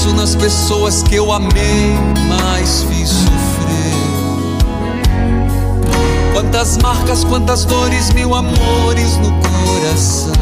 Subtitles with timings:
[0.00, 1.92] Penso nas pessoas que eu amei,
[2.26, 3.92] mais fiz sofrer.
[6.32, 10.32] Quantas marcas, quantas dores, mil amores no coração.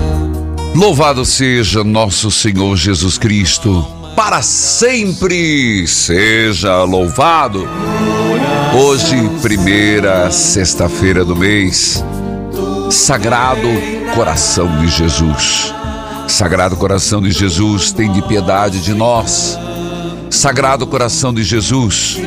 [0.76, 7.68] Louvado seja nosso Senhor Jesus Cristo, para sempre seja louvado.
[8.80, 12.04] Hoje, primeira sexta-feira do mês,
[12.90, 13.68] Sagrado
[14.14, 15.77] Coração de Jesus.
[16.28, 19.58] Sagrado Coração de Jesus, tem de piedade de nós.
[20.30, 22.18] Sagrado Coração de Jesus,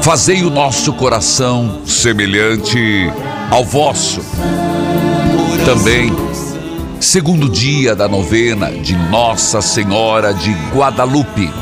[0.00, 2.78] fazei o nosso coração semelhante
[3.50, 4.20] ao vosso.
[5.64, 6.10] Também,
[7.00, 11.52] segundo dia da novena de Nossa Senhora de Guadalupe.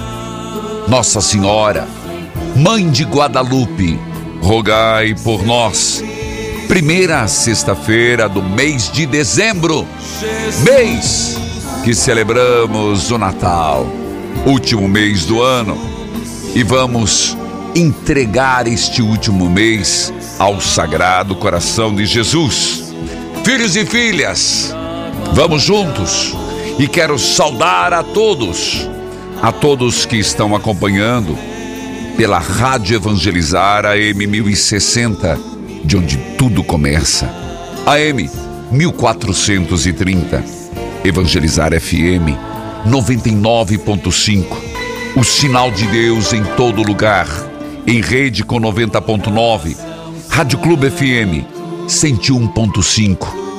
[0.86, 1.88] Nossa Senhora,
[2.54, 3.98] Mãe de Guadalupe,
[4.42, 6.04] rogai por nós
[6.68, 9.88] primeira sexta-feira do mês de dezembro,
[10.62, 11.38] mês
[11.82, 13.86] que celebramos o Natal,
[14.44, 15.78] último mês do ano,
[16.54, 17.36] e vamos
[17.74, 22.92] entregar este último mês ao Sagrado Coração de Jesus.
[23.44, 24.74] Filhos e filhas,
[25.32, 26.36] vamos juntos
[26.78, 28.86] e quero saudar a todos,
[29.40, 31.36] a todos que estão acompanhando
[32.14, 37.28] pela Rádio Evangelizar AM 1060 de onde tudo começa.
[37.86, 38.28] AM
[38.70, 40.44] 1430.
[41.04, 42.36] Evangelizar FM
[42.86, 44.44] 99.5.
[45.16, 47.26] O sinal de Deus em todo lugar.
[47.86, 49.76] Em rede com 90.9.
[50.28, 51.44] Rádio Clube FM
[51.86, 53.37] 101.5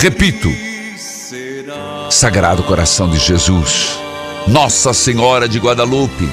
[0.00, 0.50] Repito,
[2.10, 3.98] Sagrado Coração de Jesus,
[4.46, 6.28] Nossa Senhora de Guadalupe,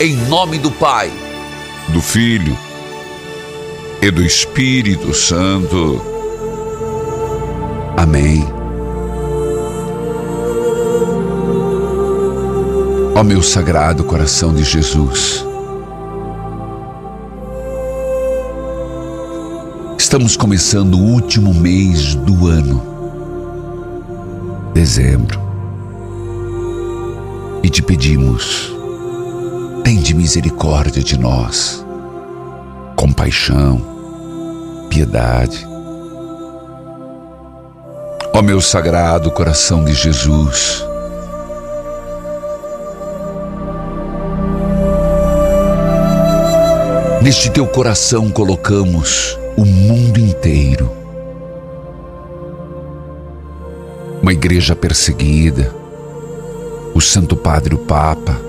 [0.00, 1.12] em nome do Pai,
[1.88, 2.58] do Filho
[4.02, 6.02] e do Espírito Santo.
[7.96, 8.44] Amém.
[13.14, 15.44] Ó meu Sagrado Coração de Jesus,
[20.08, 22.82] Estamos começando o último mês do ano,
[24.72, 25.38] dezembro,
[27.62, 28.74] e te pedimos,
[29.84, 31.84] tem de misericórdia de nós,
[32.96, 33.82] compaixão,
[34.88, 35.68] piedade.
[38.32, 40.86] Ó meu sagrado coração de Jesus,
[47.20, 50.88] neste teu coração colocamos o mundo inteiro.
[54.22, 55.74] Uma igreja perseguida,
[56.94, 58.40] o Santo Padre, o Papa,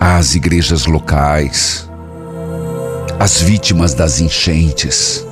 [0.00, 1.88] as igrejas locais,
[3.20, 5.24] as vítimas das enchentes.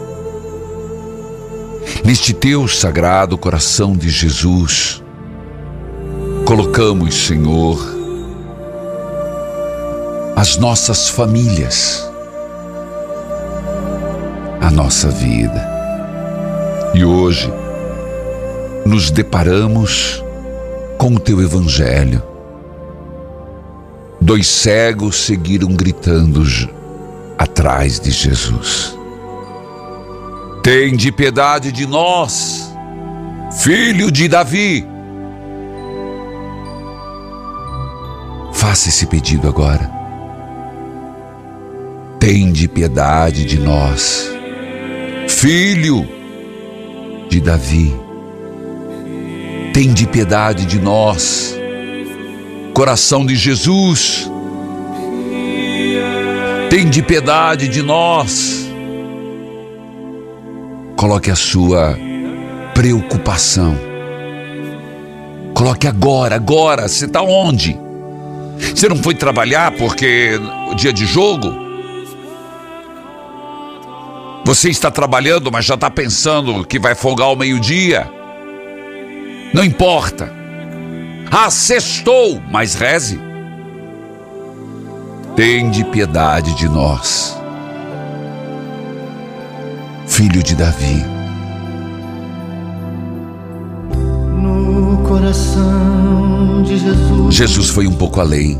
[2.04, 5.02] Neste teu sagrado coração de Jesus,
[6.44, 7.84] colocamos, Senhor,
[10.36, 12.08] as nossas famílias,
[14.64, 15.62] a nossa vida.
[16.94, 17.52] E hoje
[18.86, 20.24] nos deparamos
[20.96, 22.22] com o teu evangelho.
[24.18, 26.42] Dois cegos seguiram gritando
[27.36, 28.96] atrás de Jesus.
[30.62, 32.74] Tem de piedade de nós,
[33.62, 34.86] filho de Davi.
[38.50, 39.92] Faça esse pedido agora.
[42.18, 44.33] Tem de piedade de nós,
[45.44, 46.08] filho
[47.28, 47.94] de Davi.
[49.74, 51.54] Tem de piedade de nós,
[52.72, 54.26] coração de Jesus.
[56.70, 58.66] Tem de piedade de nós.
[60.96, 61.98] Coloque a sua
[62.72, 63.76] preocupação.
[65.52, 66.88] Coloque agora, agora.
[66.88, 67.78] Você está onde?
[68.74, 70.40] Você não foi trabalhar porque
[70.70, 71.63] o dia de jogo?
[74.54, 78.08] Você está trabalhando, mas já está pensando que vai folgar ao meio-dia?
[79.52, 80.32] Não importa.
[81.28, 83.20] Ah, sextou, mas reze.
[85.34, 87.36] Tende piedade de nós,
[90.06, 91.04] filho de Davi.
[94.40, 97.34] No coração de Jesus.
[97.34, 98.56] Jesus foi um pouco além,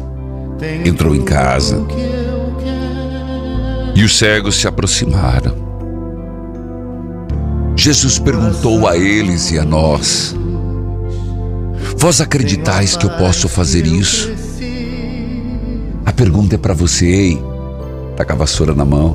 [0.85, 1.87] entrou em casa
[3.95, 5.64] e os cegos se aproximaram.
[7.85, 10.35] Jesus perguntou a eles e a nós:
[11.99, 14.33] Vós acreditais que eu posso fazer isso?
[16.07, 17.43] A pergunta é para você, ei,
[18.17, 19.15] tá com a vassoura na mão,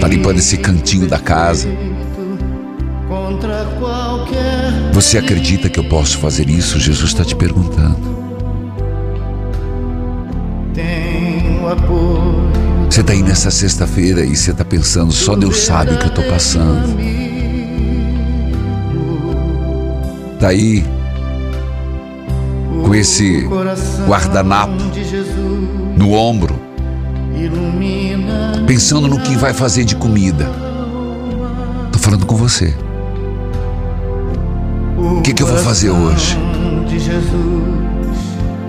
[0.00, 1.68] tá limpando esse cantinho da casa.
[4.92, 6.80] Você acredita que eu posso fazer isso?
[6.80, 8.21] Jesus está te perguntando.
[12.92, 16.08] Você está aí nessa sexta-feira e você está pensando, só Deus sabe o que eu
[16.08, 16.94] estou passando.
[20.34, 20.84] Está aí
[22.84, 23.48] com esse
[24.06, 24.74] guardanapo
[25.96, 26.54] no ombro,
[28.66, 30.50] pensando no que vai fazer de comida.
[31.86, 32.74] Estou falando com você.
[34.98, 36.36] O que, que eu vou fazer hoje?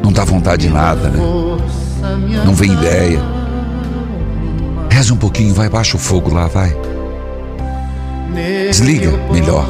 [0.01, 1.19] Não dá vontade de nada, né?
[2.45, 3.32] Não vem ideia.
[4.93, 6.71] Reza um pouquinho, vai, baixa o fogo lá, vai.
[8.67, 9.67] Desliga melhor.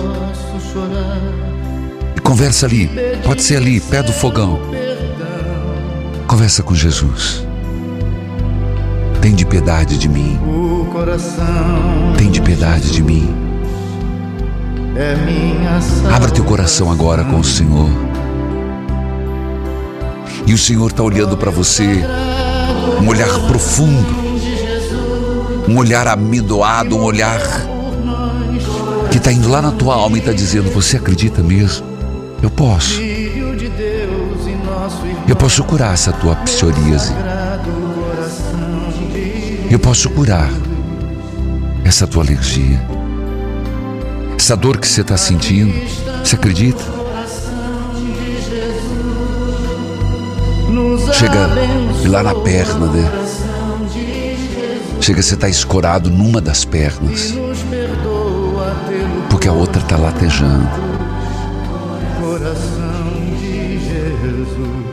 [2.13, 2.89] E conversa ali.
[3.23, 4.59] Pode ser ali, pé do fogão.
[6.27, 7.47] Conversa com Jesus.
[9.21, 10.37] Tem de piedade de mim.
[12.17, 13.33] Tem de piedade de mim.
[16.13, 17.89] Abra teu coração agora com o Senhor.
[20.45, 22.03] E o Senhor está olhando para você,
[23.01, 24.22] um olhar profundo,
[25.67, 27.39] um olhar amendoado, um olhar
[29.09, 31.85] que está indo lá na tua alma e está dizendo: Você acredita mesmo?
[32.41, 32.99] Eu posso.
[35.27, 37.13] Eu posso curar essa tua psoríase.
[39.69, 40.49] Eu posso curar
[41.85, 42.79] essa tua alergia.
[44.37, 45.73] Essa dor que você está sentindo.
[46.23, 46.83] Você acredita?
[51.13, 51.49] Chega
[52.09, 53.22] lá na perna, né?
[55.03, 57.33] Chega, você está escorado numa das pernas.
[59.29, 60.69] Porque a outra está latejando.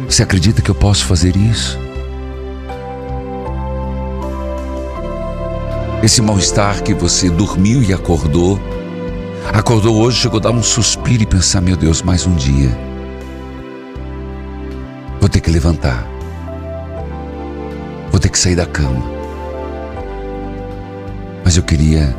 [0.08, 1.78] Você acredita que eu posso fazer isso?
[6.02, 8.58] Esse mal-estar que você dormiu e acordou,
[9.52, 12.76] acordou hoje, chegou a dar um suspiro e pensar: meu Deus, mais um dia.
[15.20, 16.04] Vou ter que levantar.
[18.10, 19.19] Vou ter que sair da cama.
[21.60, 22.16] Eu queria,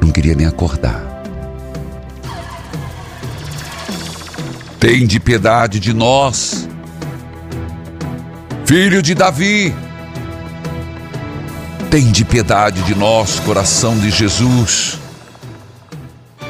[0.00, 1.04] não queria nem acordar.
[4.80, 6.66] Tem de piedade de nós,
[8.64, 9.74] filho de Davi.
[11.90, 14.98] Tem de piedade de nós, coração de Jesus.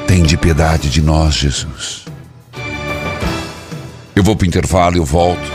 [0.07, 2.05] Tem de piedade de nós, Jesus.
[4.15, 5.51] Eu vou para o intervalo e eu volto.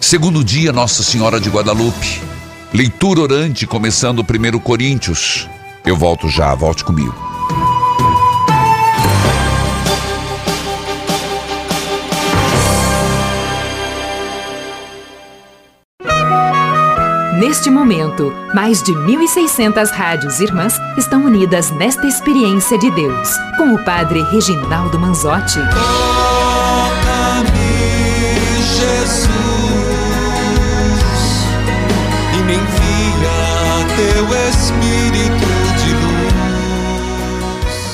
[0.00, 2.31] Segundo dia, Nossa Senhora de Guadalupe.
[2.74, 5.46] Leitura orante, começando o 1 Coríntios.
[5.84, 7.14] Eu volto já, volte comigo.
[17.38, 23.84] Neste momento, mais de 1.600 rádios irmãs estão unidas nesta experiência de Deus, com o
[23.84, 25.58] Padre Reginaldo Manzotti.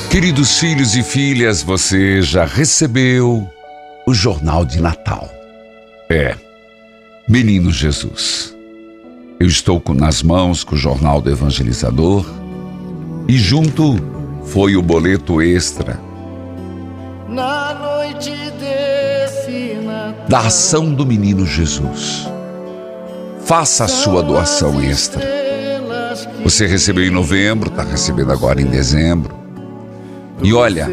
[0.09, 3.47] Queridos filhos e filhas, você já recebeu
[4.07, 5.29] o jornal de Natal.
[6.09, 6.35] É,
[7.27, 8.55] Menino Jesus.
[9.39, 12.25] Eu estou com, nas mãos com o jornal do evangelizador
[13.27, 13.95] e junto
[14.45, 15.99] foi o boleto extra
[17.27, 20.25] Na noite desse Natal.
[20.27, 22.27] da ação do menino Jesus.
[23.45, 25.23] Faça a sua doação extra.
[26.43, 29.38] Você recebeu em novembro, está recebendo agora em dezembro.
[30.41, 30.87] E olha,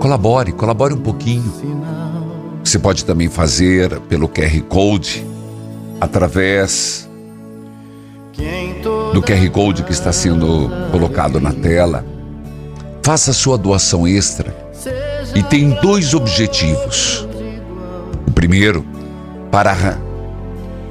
[0.00, 1.52] colabore, colabore um pouquinho.
[2.64, 5.24] Você pode também fazer pelo QR Code,
[6.00, 7.08] através
[9.12, 12.04] do QR Code que está sendo colocado na tela.
[13.02, 14.54] Faça sua doação extra
[15.34, 17.26] e tem dois objetivos.
[18.26, 18.84] O primeiro,
[19.50, 19.96] para re-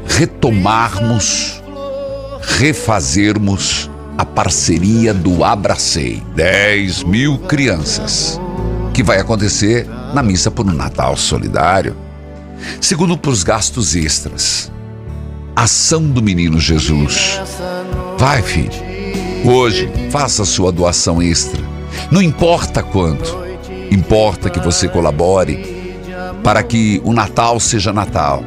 [0.08, 1.62] retomarmos,
[2.42, 8.40] refazermos a parceria do Abracei 10 mil crianças,
[8.94, 11.96] que vai acontecer na missa por um Natal Solidário.
[12.80, 14.72] Segundo, para os gastos extras.
[15.56, 17.42] Ação do Menino Jesus.
[18.18, 18.72] Vai, filho.
[19.46, 21.62] Hoje, faça sua doação extra.
[22.10, 23.38] Não importa quanto,
[23.92, 25.76] importa que você colabore
[26.44, 28.44] para que o Natal seja Natal.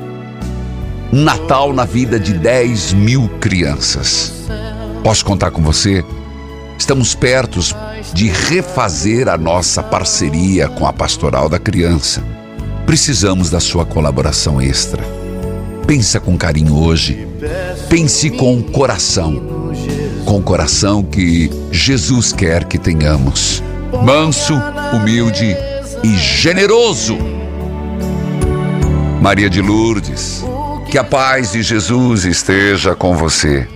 [1.13, 4.33] Um Natal na vida de 10 mil crianças.
[5.03, 6.05] Posso contar com você?
[6.79, 7.61] Estamos perto
[8.13, 12.23] de refazer a nossa parceria com a Pastoral da Criança.
[12.87, 15.03] Precisamos da sua colaboração extra.
[15.87, 17.27] Pensa com carinho hoje.
[17.89, 19.71] Pense com o coração.
[20.25, 23.63] Com o coração que Jesus quer que tenhamos.
[24.05, 24.55] Manso,
[24.93, 25.57] humilde
[26.03, 27.19] e generoso.
[29.21, 30.45] Maria de Lourdes,
[30.91, 33.67] que a paz de Jesus esteja com você.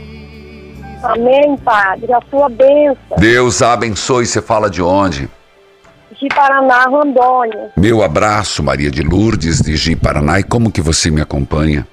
[1.03, 2.13] Amém, Padre.
[2.13, 3.17] A sua bênção.
[3.19, 4.27] Deus abençoe.
[4.27, 5.29] Você fala de onde?
[6.21, 7.73] De Paraná, Rondônia.
[7.77, 10.39] Meu abraço, Maria de Lourdes, de Ji Paraná.
[10.39, 11.87] E como que você me acompanha?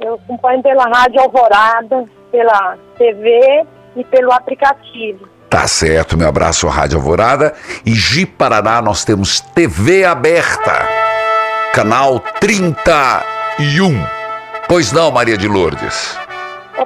[0.00, 5.28] Eu acompanho pela Rádio Alvorada, pela TV e pelo aplicativo.
[5.50, 7.54] Tá certo, meu abraço, Rádio Alvorada.
[7.84, 10.86] E Ji Paraná, nós temos TV aberta,
[11.74, 14.04] canal 31.
[14.68, 16.16] Pois não, Maria de Lourdes?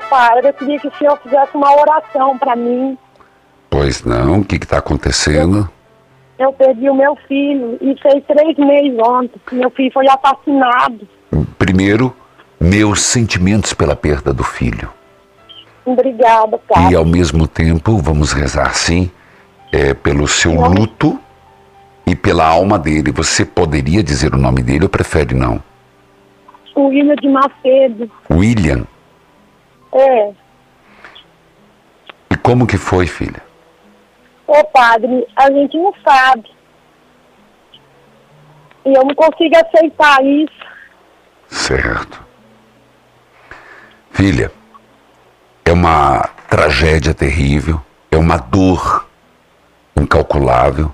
[0.01, 2.97] Padre, eu queria que o senhor fizesse uma oração para mim.
[3.71, 5.69] Pois não, o que está acontecendo?
[6.39, 9.41] Eu perdi o meu filho e fez três meses ontem.
[9.53, 11.07] Meu filho foi assassinado.
[11.59, 12.15] Primeiro,
[12.61, 14.91] meus sentimentos pela perda do filho.
[15.85, 16.95] Obrigada, E Padre.
[16.97, 19.11] ao mesmo tempo, vamos rezar sim,
[19.73, 21.19] é, pelo seu luto
[22.07, 23.11] e pela alma dele.
[23.13, 25.63] Você poderia dizer o nome dele ou prefere não?
[26.75, 28.11] O William de Macedo.
[28.31, 28.85] William.
[29.93, 30.33] É.
[32.31, 33.43] E como que foi, filha?
[34.47, 36.51] Ô, Padre, a gente não sabe.
[38.85, 40.67] E eu não consigo aceitar isso.
[41.49, 42.23] Certo.
[44.11, 44.51] Filha,
[45.65, 47.81] é uma tragédia terrível,
[48.11, 49.07] é uma dor
[49.97, 50.93] incalculável,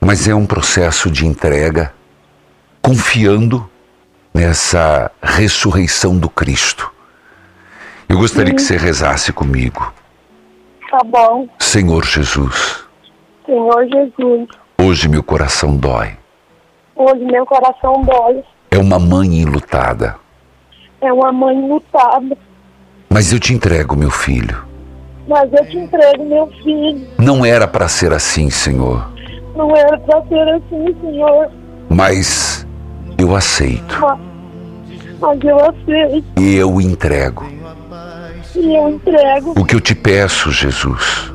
[0.00, 1.94] mas é um processo de entrega,
[2.80, 3.70] confiando
[4.34, 6.92] nessa ressurreição do Cristo.
[8.08, 9.92] Eu gostaria que você rezasse comigo.
[10.90, 11.48] Tá bom.
[11.58, 12.84] Senhor Jesus,
[13.46, 14.48] Senhor Jesus,
[14.80, 16.16] hoje meu coração dói.
[16.94, 18.42] hoje meu coração dói.
[18.70, 20.16] É uma mãe enlutada,
[21.00, 22.36] É uma mãe lutada.
[23.08, 24.64] mas eu te entrego meu filho.
[25.26, 27.06] Mas eu te entrego meu filho.
[27.18, 29.08] Não era para ser assim, Senhor,
[29.56, 31.50] Não era pra ser assim, Senhor.
[31.88, 32.66] mas
[33.18, 34.18] eu aceito Mas,
[35.20, 36.24] mas eu aceito.
[36.40, 37.46] e eu entrego.
[38.54, 41.32] E eu entrego O que eu te peço, Jesus,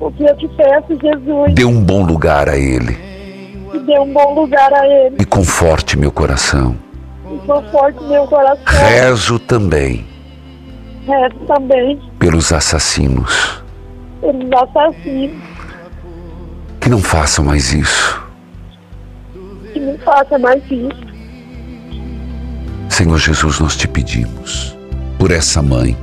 [0.00, 1.54] o que eu te peço, Jesus.
[1.54, 2.96] dê um bom lugar a ele
[3.74, 5.16] E dê um bom lugar a ele.
[5.18, 6.76] e conforte meu coração.
[7.32, 8.62] E conforte meu coração.
[8.66, 10.04] Rezo também
[11.06, 13.62] Rezo também pelos assassinos,
[14.20, 15.36] pelos assassinos.
[16.80, 18.20] que não façam mais isso.
[19.72, 21.06] Que não faça mais isso.
[22.88, 24.76] Senhor Jesus, nós te pedimos
[25.18, 25.96] por essa mãe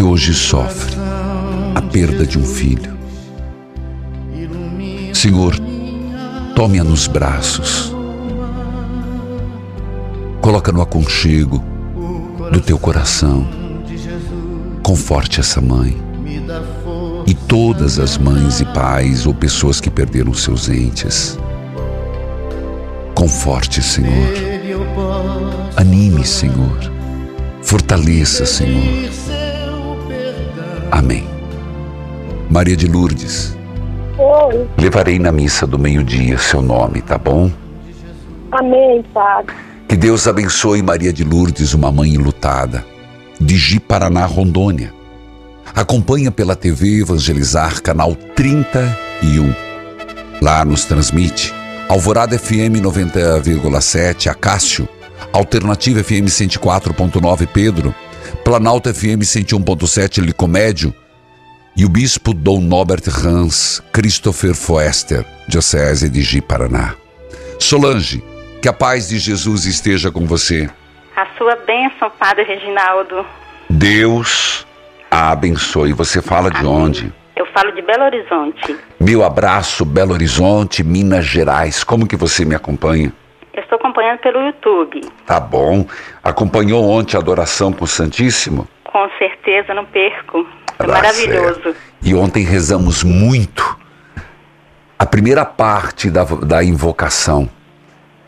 [0.00, 0.96] que hoje sofre
[1.74, 2.96] a perda de um filho.
[5.12, 5.54] Senhor,
[6.56, 7.94] tome-a nos braços,
[10.40, 11.62] coloca no aconchego
[12.50, 13.46] do teu coração,
[14.82, 15.94] conforte essa mãe
[17.26, 21.38] e todas as mães e pais ou pessoas que perderam seus entes.
[23.14, 24.32] Conforte, Senhor.
[25.76, 26.90] Anime, Senhor.
[27.60, 29.19] Fortaleça, Senhor.
[31.00, 31.26] Amém.
[32.50, 33.56] Maria de Lourdes,
[34.18, 34.68] Oi.
[34.76, 37.50] Levarei na missa do meio-dia seu nome, tá bom?
[38.52, 39.54] Amém, Padre.
[39.88, 42.84] Que Deus abençoe Maria de Lourdes, uma mãe lutada,
[43.40, 44.92] de Ji Paraná, Rondônia.
[45.74, 49.54] Acompanha pela TV Evangelizar, canal 31.
[50.42, 51.54] Lá nos transmite
[51.88, 54.86] Alvorada FM 90,7, Acácio,
[55.32, 57.94] Alternativa FM 104.9, Pedro,
[58.50, 60.92] Planalto FM 101.7, Licomédio,
[61.76, 66.96] e o bispo Dom Norbert Hans Christopher Foester, Diocese de Ji, Paraná.
[67.60, 68.20] Solange,
[68.60, 70.68] que a paz de Jesus esteja com você.
[71.14, 73.24] A sua bênção, Padre Reginaldo.
[73.70, 74.66] Deus
[75.08, 75.92] a abençoe.
[75.92, 77.12] Você fala de onde?
[77.36, 78.76] Eu falo de Belo Horizonte.
[78.98, 81.84] Meu abraço, Belo Horizonte, Minas Gerais.
[81.84, 83.12] Como que você me acompanha?
[83.90, 85.00] Acompanhando pelo YouTube.
[85.26, 85.84] Tá bom.
[86.22, 88.68] Acompanhou ontem a adoração com o Santíssimo?
[88.84, 90.46] Com certeza não perco.
[90.76, 91.60] Foi Tá maravilhoso.
[91.62, 91.76] certo.
[92.00, 93.76] E ontem rezamos muito
[94.96, 97.50] a primeira parte da, da invocação,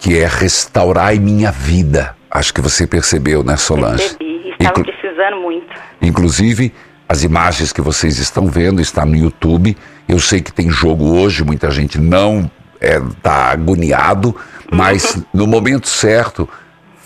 [0.00, 2.16] que é restaurai minha vida.
[2.28, 3.98] Acho que você percebeu, né, Solange?
[4.02, 4.50] Percebi.
[4.58, 5.66] Estava Inclu- precisando muito.
[6.00, 6.74] Inclusive,
[7.08, 9.76] as imagens que vocês estão vendo está no YouTube.
[10.08, 12.50] Eu sei que tem jogo hoje, muita gente não
[12.82, 14.34] está agoniado,
[14.70, 16.48] mas no momento certo,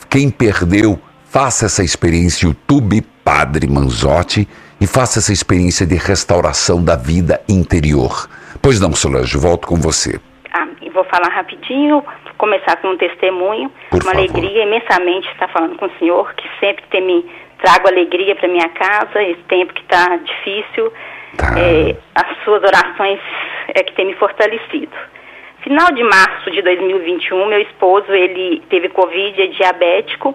[0.08, 4.48] quem perdeu, faça essa experiência YouTube Padre Manzotti
[4.80, 8.28] e faça essa experiência de restauração da vida interior.
[8.62, 10.20] Pois não, Solange, volto com você.
[10.52, 12.04] Ah, e vou falar rapidinho,
[12.38, 13.70] começar com um testemunho.
[13.90, 14.18] Por Uma favor.
[14.18, 17.24] alegria imensamente estar falando com o senhor, que sempre tem me
[17.58, 20.92] trago alegria para minha casa, esse tempo que está difícil.
[21.36, 21.58] Tá.
[21.58, 23.20] É, as suas orações
[23.74, 24.96] é que tem me fortalecido.
[25.66, 30.32] Final de março de 2021, meu esposo, ele teve Covid, é diabético,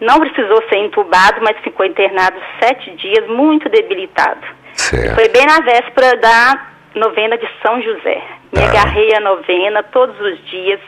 [0.00, 4.40] não precisou ser entubado, mas ficou internado sete dias, muito debilitado.
[4.72, 5.16] Certo.
[5.16, 8.22] Foi bem na véspera da novena de São José.
[8.50, 8.68] Me Tá.
[8.70, 10.80] agarrei a novena todos os dias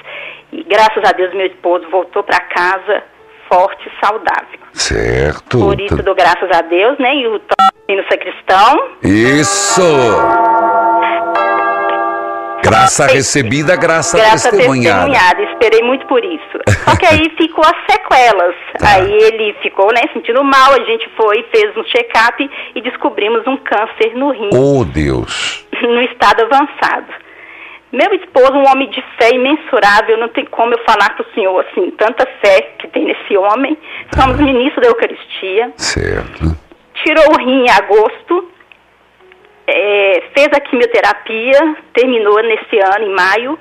[0.53, 3.03] e graças a Deus meu esposo voltou para casa
[3.46, 4.61] forte e saudável.
[4.73, 5.59] Certo.
[5.59, 7.14] Por isso dou graças a Deus, né?
[7.14, 8.90] E o toque no sacristão.
[9.03, 9.83] Isso!
[12.62, 15.07] Graça recebida, graça, Graça testemunhada.
[15.07, 16.59] testemunhada, esperei muito por isso.
[16.85, 18.55] Só que aí ficou as sequelas.
[18.79, 18.94] Tá.
[18.94, 23.57] Aí ele ficou, né, sentindo mal, a gente foi, fez um check-up e descobrimos um
[23.57, 24.51] câncer no rim.
[24.53, 25.66] Oh, Deus.
[25.83, 27.12] no estado avançado.
[27.92, 31.66] Meu esposo, um homem de fé imensurável, não tem como eu falar para o senhor
[31.66, 33.77] assim, tanta fé que tem nesse homem.
[34.14, 35.73] Somos ministro da Eucaristia.
[35.77, 36.57] Certo.
[37.03, 38.49] Tirou o rim em agosto,
[39.71, 43.59] é, fez a quimioterapia, terminou nesse ano, em maio,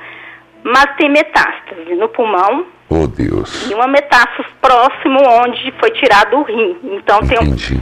[0.63, 3.69] mas tem metástase no pulmão Oh, Deus.
[3.69, 6.77] e uma metástase próximo onde foi tirado o rim.
[6.83, 7.79] Então tem um Entendi.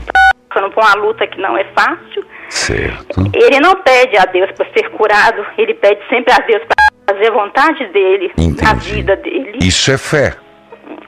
[0.48, 2.24] passando por uma luta que não é fácil.
[2.50, 3.20] Certo.
[3.34, 7.28] Ele não pede a Deus para ser curado, ele pede sempre a Deus para fazer
[7.28, 8.94] a vontade dele na Entendi.
[8.94, 9.58] vida dele.
[9.62, 10.34] Isso é fé.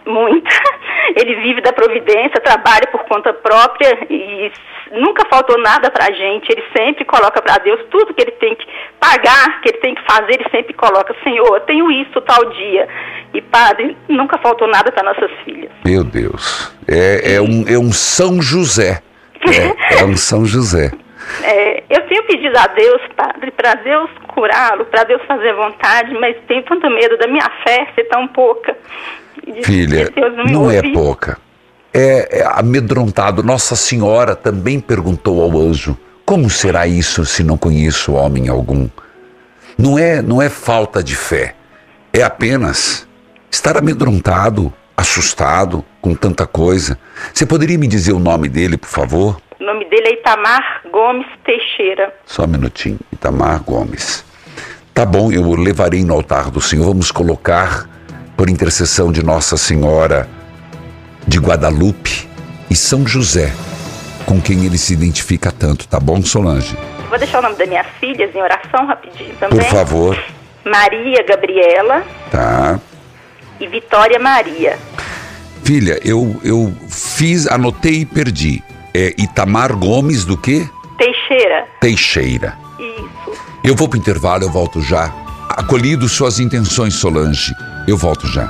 [0.07, 0.49] Muito.
[1.17, 4.51] Ele vive da providência, trabalha por conta própria e
[4.92, 6.50] nunca faltou nada pra gente.
[6.50, 8.66] Ele sempre coloca para Deus tudo que ele tem que
[8.98, 12.88] pagar, que ele tem que fazer, ele sempre coloca, Senhor, eu tenho isso tal dia.
[13.35, 15.70] E padre, nunca faltou nada para nossas filhas.
[15.85, 16.74] Meu Deus.
[16.88, 19.00] É, é, um, é um São José.
[19.42, 20.90] É, é um São José.
[21.42, 26.37] É, eu tenho pedido a Deus, Padre, para Deus curá-lo, para Deus fazer vontade, mas
[26.48, 28.76] tenho tanto medo da minha fé ser tão pouca.
[29.46, 31.38] De- Filha, de me não é pouca.
[31.92, 33.42] É, é amedrontado.
[33.42, 38.88] Nossa Senhora também perguntou ao anjo: Como será isso se não conheço homem algum?
[39.76, 41.55] Não é, não é falta de fé.
[42.12, 43.09] É apenas
[43.50, 46.98] estar amedrontado, assustado com tanta coisa.
[47.33, 49.40] Você poderia me dizer o nome dele, por favor?
[49.59, 52.14] O nome dele é Itamar Gomes Teixeira.
[52.24, 52.98] Só um minutinho.
[53.12, 54.24] Itamar Gomes.
[54.94, 56.87] Tá bom, eu o levarei no altar do Senhor.
[56.87, 57.88] Vamos colocar,
[58.37, 60.29] por intercessão de Nossa Senhora
[61.31, 62.29] de Guadalupe
[62.69, 63.53] e São José,
[64.27, 66.77] com quem ele se identifica tanto, tá bom, Solange?
[67.09, 69.61] Vou deixar o nome das minhas filhas em oração rapidinho também.
[69.61, 70.25] Por favor.
[70.64, 72.81] Maria Gabriela Tá.
[73.61, 74.77] e Vitória Maria.
[75.62, 78.61] Filha, eu, eu fiz, anotei e perdi.
[78.93, 80.69] É Itamar Gomes do quê?
[80.99, 81.64] Teixeira.
[81.81, 82.59] Teixeira.
[82.77, 83.40] Isso.
[83.62, 85.14] Eu vou pro intervalo, eu volto já.
[85.51, 87.53] Acolhido suas intenções, Solange.
[87.87, 88.49] Eu volto já.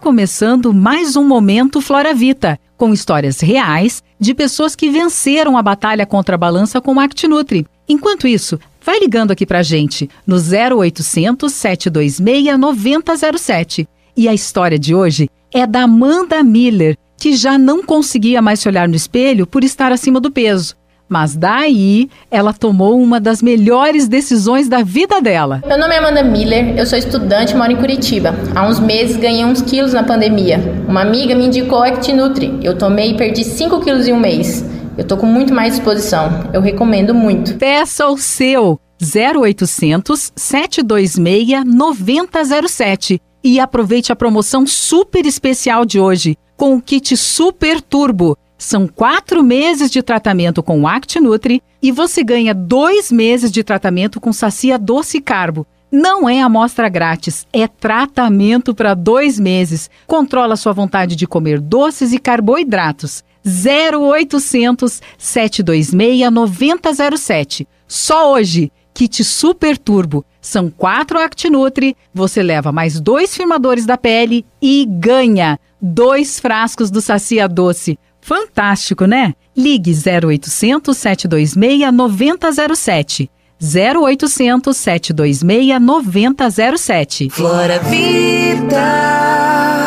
[0.00, 6.06] Começando mais um Momento Flora Vita, com histórias reais de pessoas que venceram a batalha
[6.06, 7.66] contra a balança com o ActiNutri.
[7.86, 13.86] Enquanto isso, vai ligando aqui pra gente no 0800 726 9007.
[14.16, 18.68] E a história de hoje é da Amanda Miller, que já não conseguia mais se
[18.68, 20.74] olhar no espelho por estar acima do peso.
[21.10, 25.60] Mas daí ela tomou uma das melhores decisões da vida dela.
[25.66, 28.32] Meu nome é Amanda Miller, eu sou estudante e moro em Curitiba.
[28.54, 30.60] Há uns meses ganhei uns quilos na pandemia.
[30.86, 32.60] Uma amiga me indicou ActiNutri.
[32.62, 34.64] Eu tomei e perdi 5 quilos em um mês.
[34.96, 36.48] Eu tô com muito mais disposição.
[36.52, 37.56] Eu recomendo muito.
[37.56, 46.76] Peça o seu 0800 726 9007 e aproveite a promoção super especial de hoje com
[46.76, 48.36] o kit Super Turbo.
[48.60, 54.34] São quatro meses de tratamento com ActiNutri e você ganha dois meses de tratamento com
[54.34, 55.66] Sacia Doce Carbo.
[55.90, 59.88] Não é amostra grátis, é tratamento para dois meses.
[60.06, 63.24] Controla sua vontade de comer doces e carboidratos.
[63.42, 67.66] 0800 726 9007.
[67.88, 70.22] Só hoje, kit Super Turbo.
[70.38, 77.00] São quatro ActiNutri, você leva mais dois firmadores da pele e ganha dois frascos do
[77.00, 77.98] Sacia Doce.
[78.30, 79.34] Fantástico, né?
[79.56, 83.28] Ligue 0800 726 9007.
[83.60, 87.30] 0800 726 9007.
[87.30, 89.79] Flora Vida.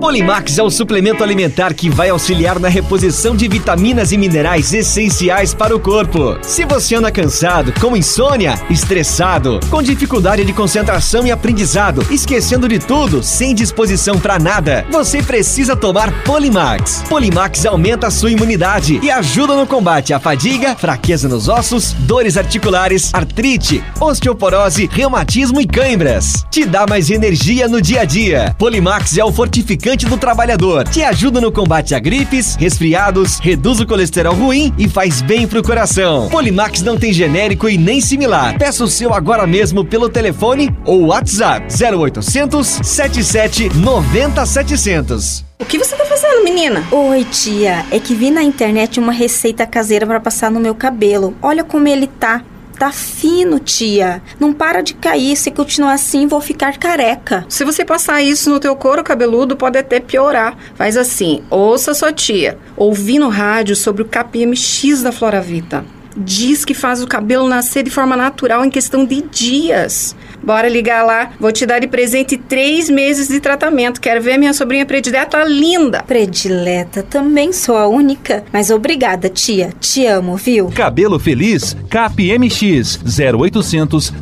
[0.00, 5.52] Polimax é um suplemento alimentar que vai auxiliar na reposição de vitaminas e minerais essenciais
[5.52, 6.38] para o corpo.
[6.40, 12.78] Se você anda cansado, com insônia, estressado, com dificuldade de concentração e aprendizado, esquecendo de
[12.78, 17.04] tudo, sem disposição para nada, você precisa tomar Polimax.
[17.06, 22.38] Polimax aumenta a sua imunidade e ajuda no combate à fadiga, fraqueza nos ossos, dores
[22.38, 26.46] articulares, artrite, osteoporose, reumatismo e cãibras.
[26.50, 28.56] Te dá mais energia no dia a dia.
[28.58, 30.88] Polimax é o fortificante do trabalhador.
[30.88, 35.62] Te ajuda no combate a gripes, resfriados, reduz o colesterol ruim e faz bem pro
[35.62, 36.28] coração.
[36.28, 38.56] Polimax não tem genérico e nem similar.
[38.58, 45.44] Peça o seu agora mesmo pelo telefone ou WhatsApp 0800 77 90 700.
[45.60, 46.82] O que você tá fazendo, menina?
[46.90, 47.84] Oi, tia.
[47.90, 51.36] É que vi na internet uma receita caseira para passar no meu cabelo.
[51.42, 52.42] Olha como ele tá.
[52.80, 54.22] Tá fino, tia.
[54.38, 55.36] Não para de cair.
[55.36, 57.44] Se continuar assim, vou ficar careca.
[57.46, 60.56] Se você passar isso no teu couro cabeludo, pode até piorar.
[60.76, 62.56] Faz assim, ouça sua tia.
[62.78, 65.84] Ouvi no rádio sobre o KPMX da Floravita.
[66.16, 70.16] Diz que faz o cabelo nascer de forma natural em questão de dias.
[70.42, 71.30] Bora ligar lá.
[71.38, 74.00] Vou te dar de presente três meses de tratamento.
[74.00, 76.02] Quero ver minha sobrinha predileta linda.
[76.02, 78.44] Predileta, também sou a única.
[78.52, 79.72] Mas obrigada, tia.
[79.78, 80.68] Te amo, viu?
[80.68, 84.12] Cabelo Feliz, KPMX 0800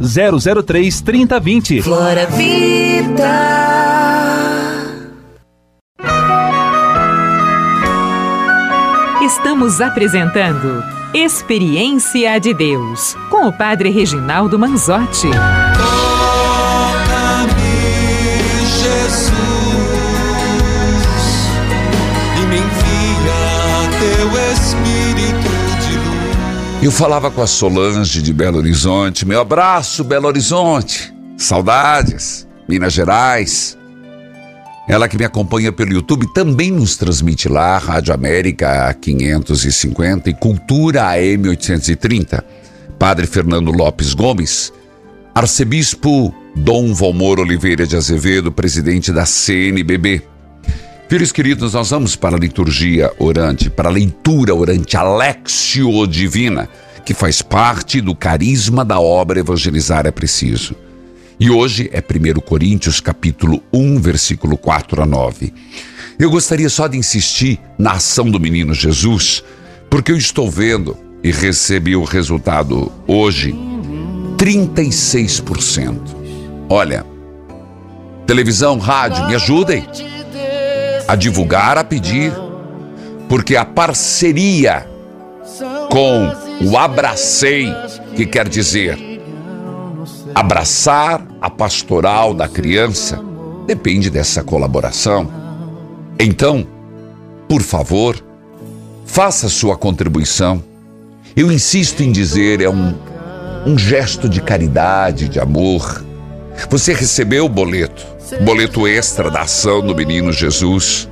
[0.64, 1.82] 003 3020.
[1.82, 3.68] Flora Vida.
[9.22, 15.30] Estamos apresentando Experiência de Deus com o Padre Reginaldo Manzotti.
[15.30, 17.06] Toca-me,
[18.78, 19.32] Jesus,
[22.36, 25.48] e me envia teu Espírito
[25.80, 26.82] de luz.
[26.82, 29.26] Eu falava com a Solange de Belo Horizonte.
[29.26, 31.10] Meu abraço, Belo Horizonte.
[31.38, 32.46] Saudades.
[32.68, 33.78] Minas Gerais.
[34.88, 41.10] Ela que me acompanha pelo YouTube também nos transmite lá, Rádio América 550 e Cultura
[41.10, 42.42] AM 830.
[42.98, 44.72] Padre Fernando Lopes Gomes,
[45.34, 50.22] Arcebispo Dom Valmor Oliveira de Azevedo, presidente da CNBB.
[51.06, 56.66] Filhos queridos, nós vamos para a liturgia orante, para a leitura orante, a Lexio Divina,
[57.04, 60.87] que faz parte do carisma da obra Evangelizar é Preciso.
[61.40, 65.54] E hoje é 1 Coríntios capítulo 1, versículo 4 a 9.
[66.18, 69.44] Eu gostaria só de insistir na ação do menino Jesus,
[69.88, 73.54] porque eu estou vendo e recebi o resultado hoje
[74.36, 75.96] 36%.
[76.68, 77.06] Olha,
[78.26, 79.86] televisão, rádio, me ajudem
[81.06, 82.32] a divulgar, a pedir,
[83.28, 84.88] porque a parceria
[85.88, 86.32] com
[86.66, 87.72] o Abracei,
[88.16, 89.07] que quer dizer
[90.34, 93.20] abraçar a pastoral da criança,
[93.66, 95.30] depende dessa colaboração.
[96.18, 96.66] Então,
[97.48, 98.16] por favor,
[99.04, 100.62] faça sua contribuição.
[101.36, 102.94] Eu insisto em dizer, é um,
[103.66, 106.04] um gesto de caridade, de amor.
[106.68, 108.06] Você recebeu o boleto,
[108.42, 111.08] boleto extra da ação do menino Jesus.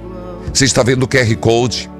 [0.52, 1.90] Você está vendo o QR Code.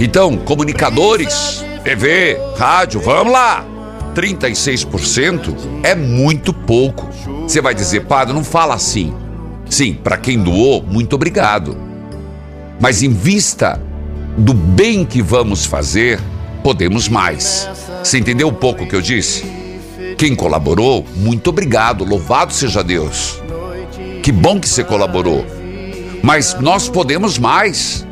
[0.00, 3.79] Então, comunicadores, TV, rádio, vamos lá!
[4.14, 7.08] 36% é muito pouco.
[7.42, 9.14] Você vai dizer, padre, não fala assim.
[9.68, 11.76] Sim, para quem doou, muito obrigado.
[12.80, 13.80] Mas em vista
[14.36, 16.20] do bem que vamos fazer,
[16.62, 17.68] podemos mais.
[18.02, 19.44] Você entendeu um pouco o que eu disse?
[20.16, 22.04] Quem colaborou, muito obrigado.
[22.04, 23.40] Louvado seja Deus.
[24.22, 25.46] Que bom que você colaborou.
[26.22, 28.06] Mas nós podemos mais.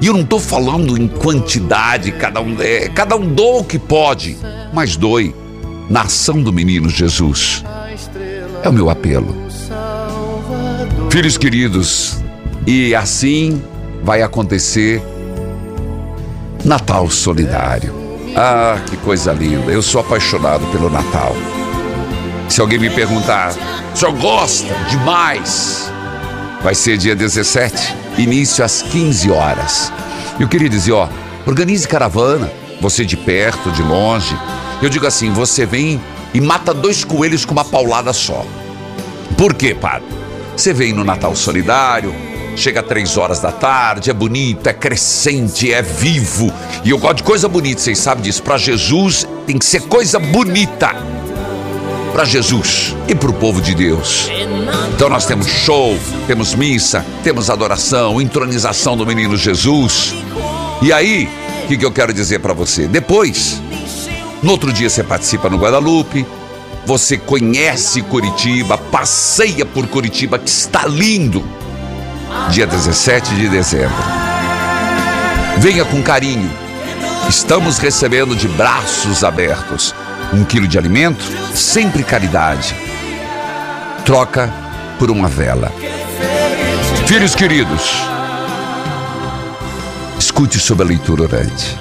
[0.00, 3.78] E eu não estou falando em quantidade, cada um, é, cada um doa o que
[3.78, 4.38] pode,
[4.72, 5.34] mas doe
[5.90, 7.64] na ação do menino Jesus.
[8.62, 9.34] É o meu apelo.
[11.10, 12.18] Filhos queridos,
[12.66, 13.62] e assim
[14.04, 15.02] vai acontecer
[16.64, 17.92] Natal Solidário.
[18.36, 19.72] Ah, que coisa linda.
[19.72, 21.34] Eu sou apaixonado pelo Natal.
[22.48, 23.52] Se alguém me perguntar,
[23.92, 25.90] o senhor gosta demais?
[26.62, 29.92] Vai ser dia 17, início às 15 horas.
[30.38, 31.08] Eu queria dizer, ó,
[31.46, 32.50] organize caravana,
[32.80, 34.36] você de perto, de longe.
[34.82, 36.00] Eu digo assim, você vem
[36.34, 38.44] e mata dois coelhos com uma paulada só.
[39.36, 40.06] Por quê, padre?
[40.56, 42.14] Você vem no Natal Solidário,
[42.56, 46.52] chega três horas da tarde, é bonito, é crescente, é vivo.
[46.84, 48.42] E eu gosto de coisa bonita, vocês sabem disso.
[48.42, 50.94] Para Jesus tem que ser coisa bonita.
[52.12, 54.28] Para Jesus e para o povo de Deus.
[54.94, 60.14] Então nós temos show, temos missa, temos adoração, entronização do menino Jesus.
[60.82, 61.28] E aí,
[61.64, 62.88] o que, que eu quero dizer para você?
[62.88, 63.62] Depois,
[64.42, 66.26] no outro dia você participa no Guadalupe,
[66.84, 71.44] você conhece Curitiba, passeia por Curitiba, que está lindo.
[72.50, 73.96] Dia 17 de dezembro.
[75.58, 76.50] Venha com carinho.
[77.28, 79.94] Estamos recebendo de braços abertos
[80.32, 82.74] um quilo de alimento, sempre caridade.
[84.04, 84.50] Troca
[84.98, 85.70] por uma vela.
[87.06, 88.02] Filhos queridos,
[90.18, 91.78] escute sobre a leitura orante.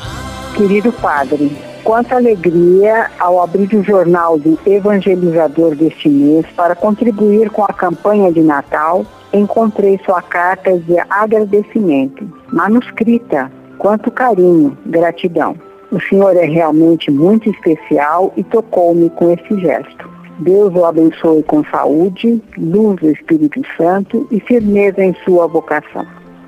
[0.56, 7.64] Querido Padre, quanta alegria ao abrir o jornal do Evangelizador deste mês para contribuir com
[7.64, 9.06] a campanha de Natal.
[9.34, 13.52] Encontrei sua carta de agradecimento, manuscrita.
[13.78, 15.67] Quanto carinho, gratidão.
[15.92, 20.10] O senhor é realmente muito especial e tocou-me com esse gesto.
[20.40, 26.06] Deus o abençoe com saúde, luz do Espírito Santo e firmeza em sua vocação.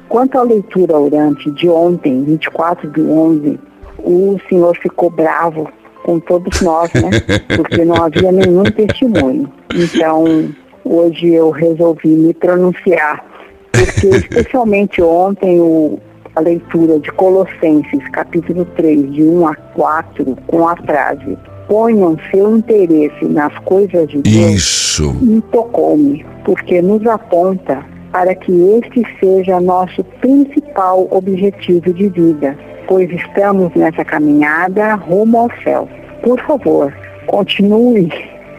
[0.10, 3.60] Quanto à leitura orante de ontem, 24 de 11,
[4.00, 5.70] o senhor ficou bravo
[6.04, 7.10] com todos nós, né?
[7.56, 9.52] Porque não havia nenhum testemunho.
[9.74, 10.50] Então,
[10.84, 13.24] hoje eu resolvi me pronunciar,
[13.72, 16.00] porque especialmente ontem o,
[16.36, 21.38] a leitura de Colossenses, capítulo 3, de 1 a 4, com a frase
[21.70, 25.16] ponham seu interesse nas coisas de Deus, Isso.
[25.52, 33.72] tocou-me, porque nos aponta para que este seja nosso principal objetivo de vida, pois estamos
[33.76, 35.88] nessa caminhada rumo ao céu.
[36.24, 36.92] Por favor,
[37.28, 38.10] continue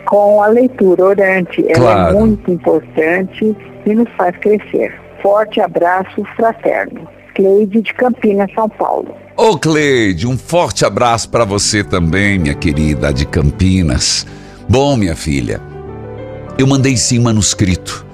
[0.07, 1.65] com a leitura orante.
[1.69, 2.17] Ela Claro.
[2.17, 3.57] é muito importante
[3.87, 4.95] e nos faz crescer.
[5.21, 7.09] Forte abraço fraterno.
[7.35, 9.15] Cleide de Campinas, São Paulo.
[9.37, 14.27] Ô Cleide, um forte abraço para você também, minha querida de Campinas.
[14.69, 15.61] Bom, minha filha,
[16.59, 18.07] eu mandei sim manuscrito.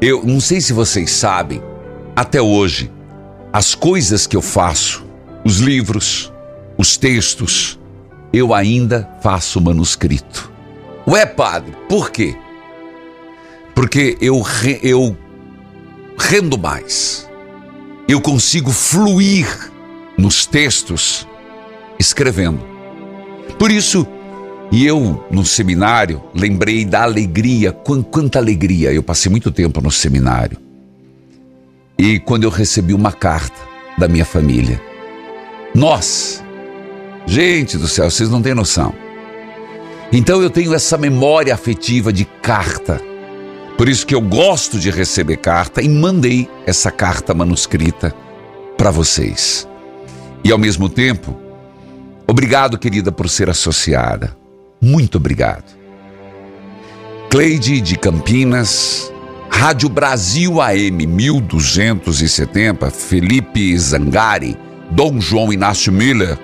[0.00, 1.62] Eu não sei se vocês sabem,
[2.16, 2.90] até hoje,
[3.52, 5.04] as coisas que eu faço,
[5.44, 6.32] os livros,
[6.78, 7.78] os textos,
[8.32, 10.50] eu ainda faço manuscrito.
[11.06, 12.34] Ué, padre, por quê?
[13.74, 15.16] Porque eu, re- eu
[16.18, 17.28] rendo mais.
[18.08, 19.46] Eu consigo fluir
[20.18, 21.26] nos textos
[21.98, 22.60] escrevendo.
[23.58, 24.06] Por isso,
[24.70, 28.92] e eu no seminário lembrei da alegria, quan- quanta alegria.
[28.92, 30.58] Eu passei muito tempo no seminário.
[31.98, 33.56] E quando eu recebi uma carta
[33.96, 34.80] da minha família,
[35.74, 36.42] nós,
[37.26, 38.92] gente do céu, vocês não têm noção.
[40.12, 43.00] Então eu tenho essa memória afetiva de carta.
[43.76, 48.14] Por isso que eu gosto de receber carta e mandei essa carta manuscrita
[48.76, 49.68] para vocês.
[50.44, 51.36] E ao mesmo tempo,
[52.26, 54.36] obrigado, querida, por ser associada.
[54.80, 55.64] Muito obrigado.
[57.30, 59.12] Cleide de Campinas,
[59.48, 64.58] Rádio Brasil AM 1270, Felipe Zangari,
[64.90, 66.38] Dom João Inácio Miller,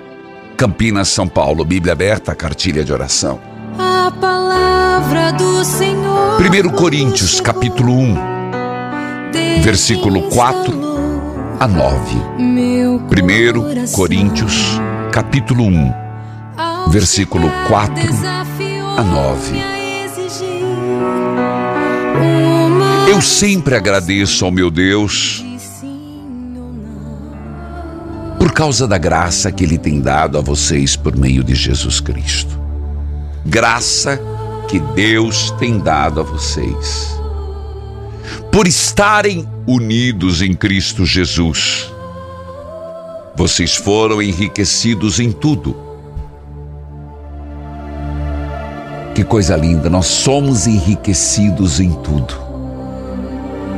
[0.57, 3.39] Campinas, São Paulo, Bíblia aberta, cartilha de oração.
[3.77, 5.98] A palavra do Senhor.
[6.39, 8.15] 1 Coríntios, capítulo 1,
[9.61, 10.73] versículo 4
[11.59, 12.41] a 9.
[12.41, 14.79] Meu 1 Coríntios,
[15.11, 15.93] capítulo 1,
[16.91, 17.93] versículo 4
[18.97, 19.57] a 9.
[23.11, 25.43] Eu sempre agradeço ao meu Deus
[28.39, 32.57] por causa da graça que Ele tem dado a vocês por meio de Jesus Cristo.
[33.45, 34.38] Graça que
[34.77, 37.19] Deus tem dado a vocês.
[38.51, 41.91] Por estarem unidos em Cristo Jesus,
[43.35, 45.75] vocês foram enriquecidos em tudo.
[49.15, 52.35] Que coisa linda, nós somos enriquecidos em tudo.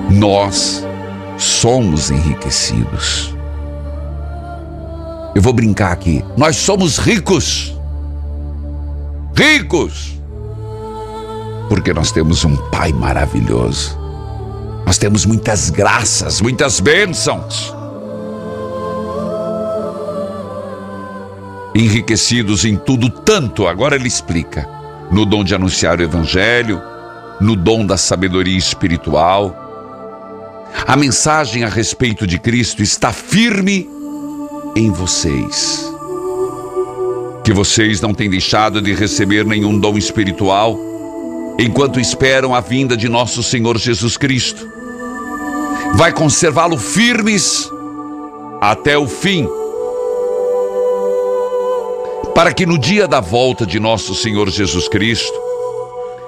[0.10, 0.86] Nós
[1.38, 3.34] somos enriquecidos.
[5.34, 6.24] Eu vou brincar aqui.
[6.36, 7.76] Nós somos ricos.
[9.36, 10.21] Ricos.
[11.72, 13.98] Porque nós temos um Pai maravilhoso.
[14.86, 17.74] Nós temos muitas graças, muitas bênçãos.
[21.74, 24.68] Enriquecidos em tudo, tanto, agora ele explica:
[25.10, 26.82] no dom de anunciar o Evangelho,
[27.40, 29.56] no dom da sabedoria espiritual.
[30.86, 33.90] A mensagem a respeito de Cristo está firme
[34.76, 35.90] em vocês.
[37.46, 40.91] Que vocês não têm deixado de receber nenhum dom espiritual
[41.62, 44.68] enquanto esperam a vinda de nosso Senhor Jesus Cristo.
[45.94, 47.70] Vai conservá-lo firmes
[48.60, 49.48] até o fim,
[52.34, 55.38] para que no dia da volta de nosso Senhor Jesus Cristo,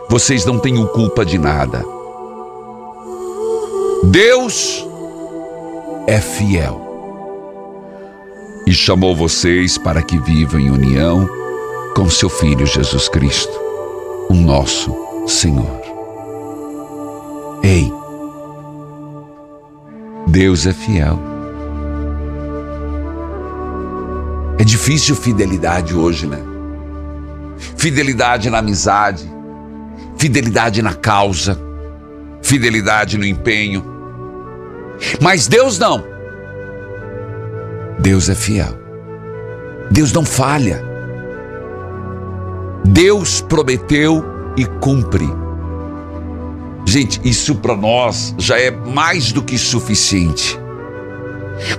[0.09, 1.83] vocês não tenham culpa de nada.
[4.03, 4.85] Deus
[6.05, 6.81] é fiel
[8.67, 11.27] e chamou vocês para que vivam em união
[11.95, 13.53] com seu Filho Jesus Cristo,
[14.29, 15.81] o nosso Senhor.
[17.63, 17.91] Ei,
[20.27, 21.19] Deus é fiel.
[24.57, 26.39] É difícil fidelidade hoje, né?
[27.77, 29.29] Fidelidade na amizade,
[30.17, 31.59] fidelidade na causa,
[32.41, 33.83] fidelidade no empenho.
[35.21, 36.03] Mas Deus não.
[37.99, 38.73] Deus é fiel.
[39.91, 40.83] Deus não falha.
[42.85, 45.27] Deus prometeu e cumpre.
[46.85, 50.59] Gente, isso para nós já é mais do que suficiente.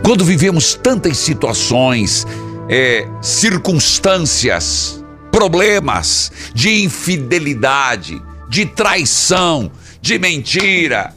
[0.02, 2.26] Quando vivemos tantas situações,
[2.68, 11.14] é, circunstâncias, problemas de infidelidade, de traição, de mentira,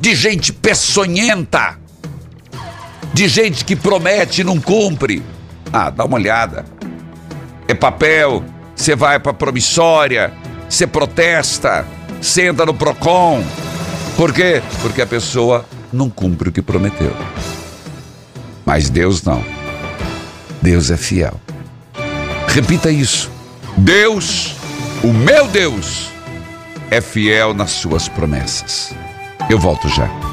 [0.00, 1.78] de gente peçonhenta,
[3.12, 5.22] de gente que promete e não cumpre.
[5.72, 6.64] Ah, dá uma olhada.
[7.66, 10.32] É papel, você vai para promissória,
[10.68, 11.86] você protesta,
[12.38, 13.42] entra no PROCON.
[14.16, 14.62] Por quê?
[14.82, 17.14] Porque a pessoa não cumpre o que prometeu.
[18.64, 19.42] Mas Deus não.
[20.60, 21.40] Deus é fiel.
[22.48, 23.30] Repita isso.
[23.76, 24.56] Deus,
[25.02, 26.10] o meu Deus,
[26.90, 28.92] é fiel nas suas promessas.
[29.48, 30.27] Eu volto já.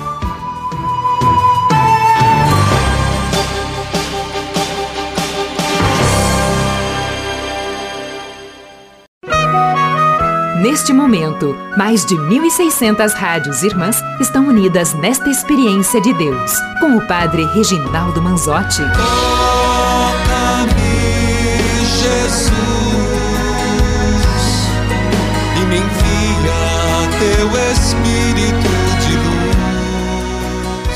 [10.65, 17.07] Neste momento, mais de 1.600 rádios irmãs estão unidas nesta experiência de Deus, com o
[17.07, 18.81] Padre Reginaldo Manzotti.
[18.97, 20.25] Toca-me,
[21.85, 22.51] Jesus,
[25.55, 28.73] e me envia teu Espírito
[29.05, 30.95] de luz.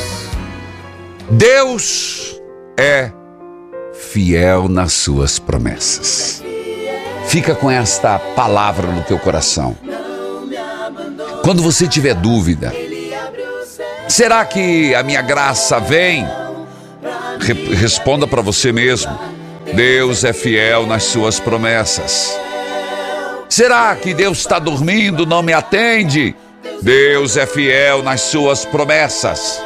[1.29, 2.41] Deus
[2.75, 3.11] é
[3.93, 6.43] fiel nas suas promessas.
[7.29, 9.77] Fica com esta palavra no teu coração.
[11.43, 12.73] Quando você tiver dúvida,
[14.07, 16.27] será que a minha graça vem?
[17.39, 19.15] Re responda para você mesmo.
[19.75, 22.35] Deus é fiel nas suas promessas.
[23.47, 26.35] Será que Deus está dormindo, não me atende?
[26.81, 29.61] Deus é fiel nas suas promessas.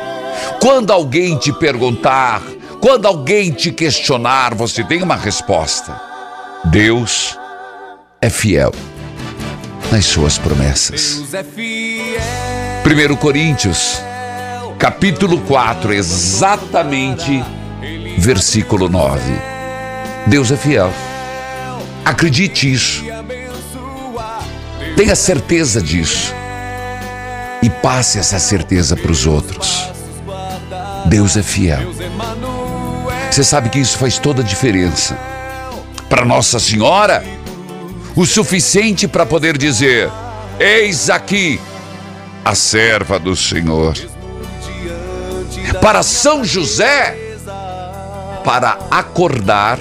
[0.60, 2.42] Quando alguém te perguntar,
[2.82, 5.98] quando alguém te questionar, você tem uma resposta.
[6.66, 7.38] Deus
[8.24, 8.72] é fiel
[9.92, 11.22] nas suas promessas.
[12.86, 14.02] 1 Coríntios,
[14.80, 17.44] capítulo 4, exatamente
[18.18, 19.20] versículo 9.
[20.26, 20.90] Deus é fiel.
[22.06, 23.04] Acredite isso.
[24.96, 26.34] Tenha certeza disso.
[27.62, 29.92] E passe essa certeza para os outros.
[31.08, 31.94] Deus é fiel.
[33.30, 35.18] Você sabe que isso faz toda a diferença.
[36.08, 37.22] Para Nossa Senhora,
[38.16, 40.10] o suficiente para poder dizer:
[40.60, 41.60] Eis aqui
[42.44, 43.94] a serva do Senhor.
[45.82, 47.18] Para São José,
[48.44, 49.80] para acordar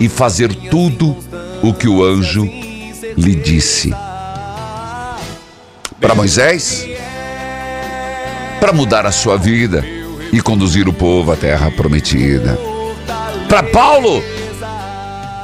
[0.00, 1.16] e fazer tudo
[1.62, 2.44] o que o anjo
[3.16, 3.94] lhe disse.
[6.00, 6.88] Para Moisés,
[8.58, 9.84] para mudar a sua vida
[10.32, 12.58] e conduzir o povo à terra prometida.
[13.48, 14.22] Para Paulo,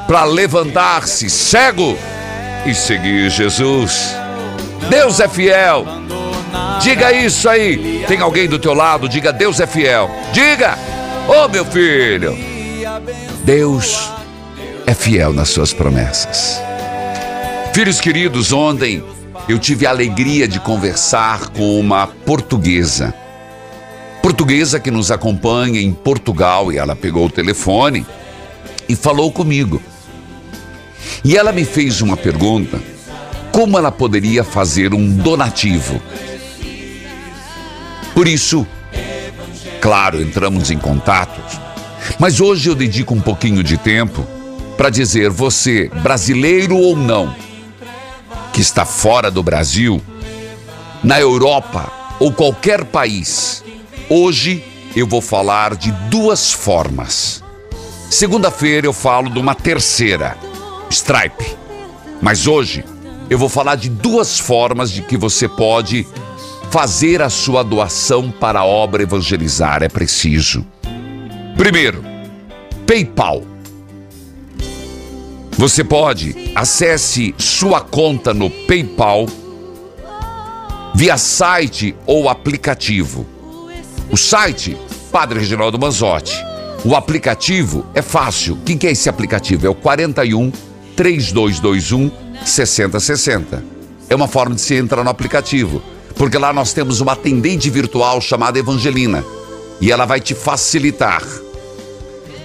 [0.08, 1.94] para levantar-se cego
[2.64, 4.16] e seguir Jesus.
[4.88, 5.84] Deus é fiel.
[6.80, 8.04] Diga isso aí.
[8.08, 9.06] Tem alguém do teu lado?
[9.06, 10.10] Diga: Deus é fiel.
[10.32, 10.78] Diga:
[11.28, 12.34] Ô oh, meu filho,
[13.44, 14.10] Deus
[14.86, 16.58] é fiel nas suas promessas.
[17.74, 19.04] Filhos queridos, ontem
[19.46, 23.12] eu tive a alegria de conversar com uma portuguesa.
[24.22, 28.06] portuguesa que nos acompanha em Portugal e ela pegou o telefone
[28.88, 29.82] e falou comigo.
[31.24, 32.80] E ela me fez uma pergunta:
[33.52, 36.00] como ela poderia fazer um donativo?
[38.14, 38.66] Por isso,
[39.80, 41.60] claro, entramos em contatos,
[42.18, 44.26] mas hoje eu dedico um pouquinho de tempo
[44.76, 47.34] para dizer você, brasileiro ou não,
[48.52, 50.00] que está fora do Brasil,
[51.02, 53.62] na Europa ou qualquer país,
[54.08, 54.64] hoje
[54.96, 57.42] eu vou falar de duas formas.
[58.10, 60.36] Segunda-feira eu falo de uma terceira,
[60.90, 61.56] Stripe.
[62.20, 62.84] Mas hoje
[63.30, 66.06] eu vou falar de duas formas de que você pode
[66.70, 69.82] fazer a sua doação para a obra evangelizar.
[69.82, 70.66] É preciso.
[71.56, 72.04] Primeiro,
[72.86, 73.42] PayPal.
[75.52, 79.26] Você pode acesse sua conta no PayPal
[80.94, 83.26] via site ou aplicativo.
[84.10, 84.76] O site
[85.10, 86.34] Padre Reginaldo Manzotti.
[86.84, 88.54] O aplicativo é fácil.
[88.54, 89.66] O que é esse aplicativo?
[89.66, 90.52] É o 41
[90.98, 92.10] 3221
[92.44, 93.64] 6060.
[94.10, 95.80] É uma forma de se entrar no aplicativo,
[96.16, 99.24] porque lá nós temos uma atendente virtual chamada Evangelina
[99.80, 101.22] e ela vai te facilitar.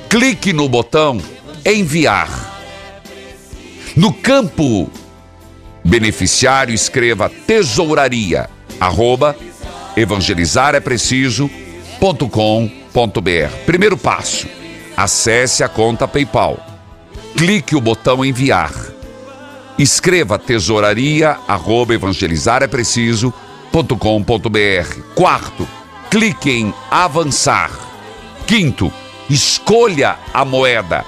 [0.07, 1.19] Clique no botão
[1.65, 2.29] enviar.
[3.95, 4.87] No campo
[5.83, 8.47] beneficiário, escreva tesouraria,
[8.79, 9.35] arroba,
[9.97, 10.05] é.
[13.65, 14.47] Primeiro passo,
[14.95, 16.72] acesse a conta PayPal.
[17.37, 18.71] Clique o botão enviar.
[19.77, 23.31] Escreva tesouraria, arroba, evangelizar é preciso.com.br.
[25.15, 25.67] Quarto,
[26.09, 27.71] clique em avançar.
[28.45, 28.91] Quinto,
[29.29, 31.03] escolha a moeda.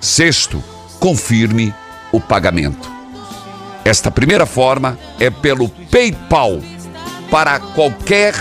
[0.00, 0.62] Sexto,
[0.98, 1.74] confirme
[2.10, 2.90] o pagamento.
[3.84, 6.60] Esta primeira forma é pelo PayPal
[7.30, 8.34] para qualquer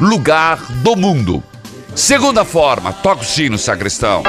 [0.00, 1.42] lugar do mundo.
[1.94, 4.22] Segunda forma, toca o sino, sacristão.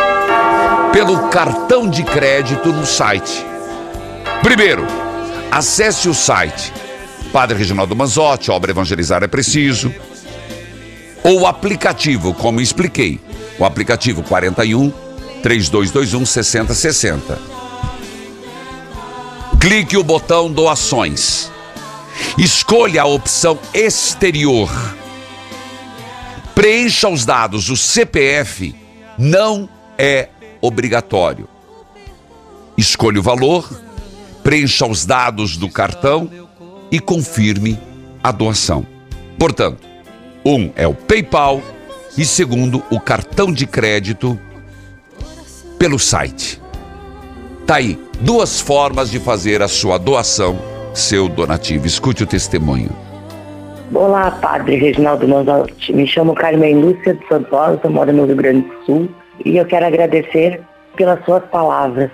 [0.95, 3.45] Pelo cartão de crédito no site.
[4.41, 4.87] Primeiro,
[5.51, 6.71] acesse o site
[7.33, 9.93] Padre Reginaldo Manzotti, Obra Evangelizar é Preciso,
[11.21, 13.19] ou o aplicativo, como expliquei,
[13.59, 14.89] o aplicativo 41
[15.43, 17.39] 3221 6060.
[19.59, 21.51] Clique o botão doações.
[22.37, 24.71] Escolha a opção exterior.
[26.55, 27.69] Preencha os dados.
[27.69, 28.73] O CPF
[29.17, 29.67] não
[29.97, 30.29] é
[30.65, 31.47] obrigatório.
[32.77, 33.69] Escolha o valor,
[34.43, 36.29] preencha os dados do cartão
[36.91, 37.79] e confirme
[38.23, 38.85] a doação.
[39.37, 39.87] Portanto,
[40.45, 41.61] um é o PayPal
[42.17, 44.39] e segundo, o cartão de crédito
[45.77, 46.61] pelo site.
[47.65, 50.57] Tá aí, duas formas de fazer a sua doação,
[50.93, 51.85] seu donativo.
[51.85, 52.89] Escute o testemunho.
[53.93, 55.93] Olá, Padre Reginaldo Manzotti.
[55.93, 59.09] Me chamo Carmen Lúcia de Santosa, moro no Rio Grande do Sul
[59.43, 60.61] e eu quero agradecer
[60.95, 62.09] pelas suas palavras.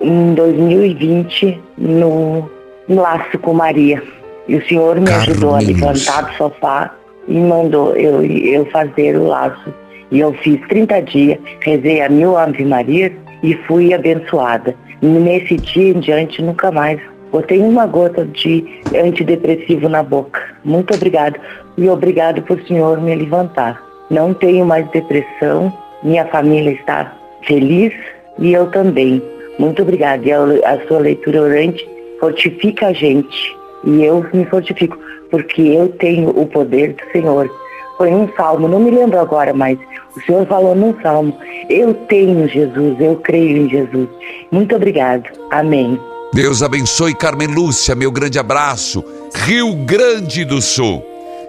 [0.00, 2.50] Em 2020, no,
[2.88, 4.02] Laço com Maria,
[4.46, 6.94] e o Senhor me ajudou a levantar do sofá
[7.26, 9.74] e mandou eu, eu fazer o laço.
[10.10, 13.12] E eu fiz 30 dias, rezei a mil Ave Maria
[13.42, 14.74] e fui abençoada.
[15.02, 17.00] Nesse dia em diante, nunca mais
[17.32, 18.64] botei uma gota de
[18.94, 20.40] antidepressivo na boca.
[20.64, 21.38] Muito obrigado.
[21.76, 23.82] E obrigado por o Senhor me levantar.
[24.08, 25.72] Não tenho mais depressão,
[26.02, 27.16] minha família está
[27.46, 27.92] feliz
[28.38, 29.22] e eu também.
[29.58, 30.24] Muito obrigada.
[30.24, 31.88] E a, sua leitura orante
[32.20, 33.56] fortifica a gente.
[33.84, 34.98] E eu me fortifico,
[35.30, 37.50] porque eu tenho o poder do Senhor.
[37.96, 39.78] Foi um salmo, não me lembro agora, mas
[40.16, 41.36] o Senhor falou num salmo.
[41.70, 44.08] Eu tenho Jesus, eu creio em Jesus.
[44.50, 45.24] Muito obrigado.
[45.50, 45.98] Amém.
[46.32, 49.02] Deus abençoe Carmen Lúcia, meu grande abraço.
[49.34, 51.02] Rio Grande do Sul.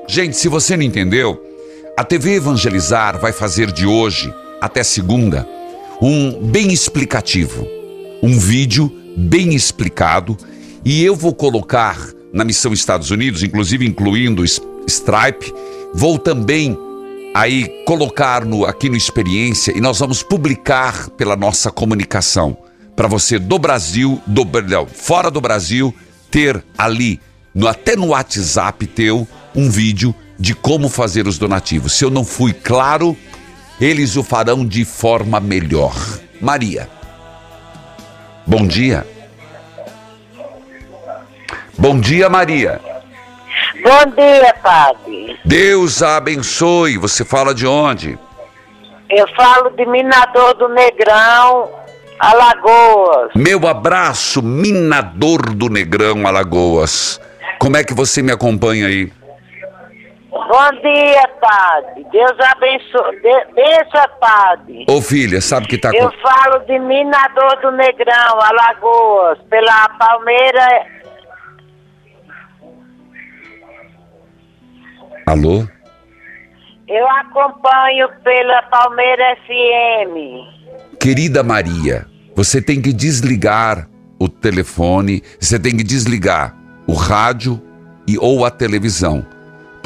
[0.08, 1.38] Gente, se você não entendeu,
[1.98, 4.32] a TV Evangelizar vai fazer de hoje
[4.62, 5.50] até segunda
[6.00, 7.68] um bem explicativo,
[8.22, 10.38] um vídeo bem explicado
[10.86, 11.98] e eu vou colocar
[12.32, 15.52] na missão Estados Unidos, inclusive incluindo Stripe,
[15.92, 16.78] vou também
[17.34, 22.56] aí colocar no, aqui no Experiência e nós vamos publicar pela nossa comunicação
[22.96, 25.92] para você do Brasil, do não, fora do Brasil,
[26.30, 27.20] ter ali,
[27.56, 31.94] no, até no WhatsApp teu, um vídeo de como fazer os donativos.
[31.94, 33.18] Se eu não fui claro,
[33.80, 35.96] eles o farão de forma melhor.
[36.40, 36.90] Maria.
[38.46, 39.06] Bom dia.
[41.78, 42.80] Bom dia, Maria.
[43.84, 45.40] Bom dia, padre.
[45.46, 46.98] Deus a abençoe.
[46.98, 48.18] Você fala de onde?
[49.10, 51.70] Eu falo de Minador do Negrão,
[52.20, 53.32] Alagoas.
[53.36, 57.22] Meu abraço, Minador do Negrão, Alagoas.
[57.60, 59.12] Como é que você me acompanha aí?
[60.46, 62.06] Bom dia, padre.
[62.12, 63.20] Deus abençoe.
[63.22, 63.54] De...
[63.54, 64.86] Bença, padre.
[64.90, 66.18] Ô filha, sabe que tá Eu com.
[66.20, 70.86] falo de Minador do Negrão, Alagoas, pela Palmeira.
[75.26, 75.68] Alô?
[76.88, 80.98] Eu acompanho pela Palmeira FM.
[81.02, 86.56] Querida Maria, você tem que desligar o telefone, você tem que desligar
[86.88, 87.62] o rádio
[88.08, 89.26] e ou a televisão,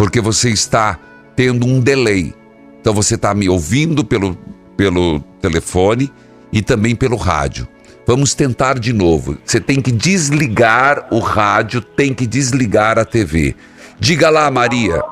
[0.01, 0.97] porque você está
[1.35, 2.33] tendo um delay.
[2.79, 4.35] Então você está me ouvindo pelo,
[4.75, 6.11] pelo telefone
[6.51, 7.67] e também pelo rádio.
[8.07, 9.37] Vamos tentar de novo.
[9.45, 13.55] Você tem que desligar o rádio, tem que desligar a TV.
[13.99, 15.03] Diga lá, Maria.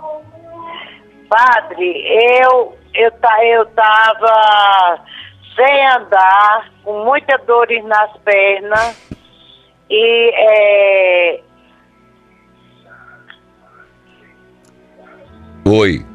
[1.30, 2.04] Padre,
[2.42, 5.04] eu eu tá eu tava
[5.56, 8.98] sem andar, com muitas dores nas pernas
[9.88, 11.42] e é,
[15.70, 16.05] Oi.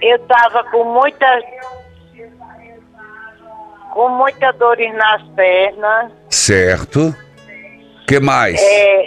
[0.00, 1.42] eu tava com muitas
[3.92, 6.10] com muitas dores nas pernas.
[6.30, 7.14] Certo.
[8.08, 8.58] que mais?
[8.60, 9.06] É,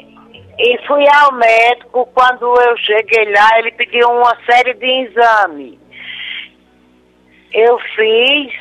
[0.60, 5.80] e fui ao médico, quando eu cheguei lá, ele pediu uma série de exames.
[7.52, 8.54] Eu fiz.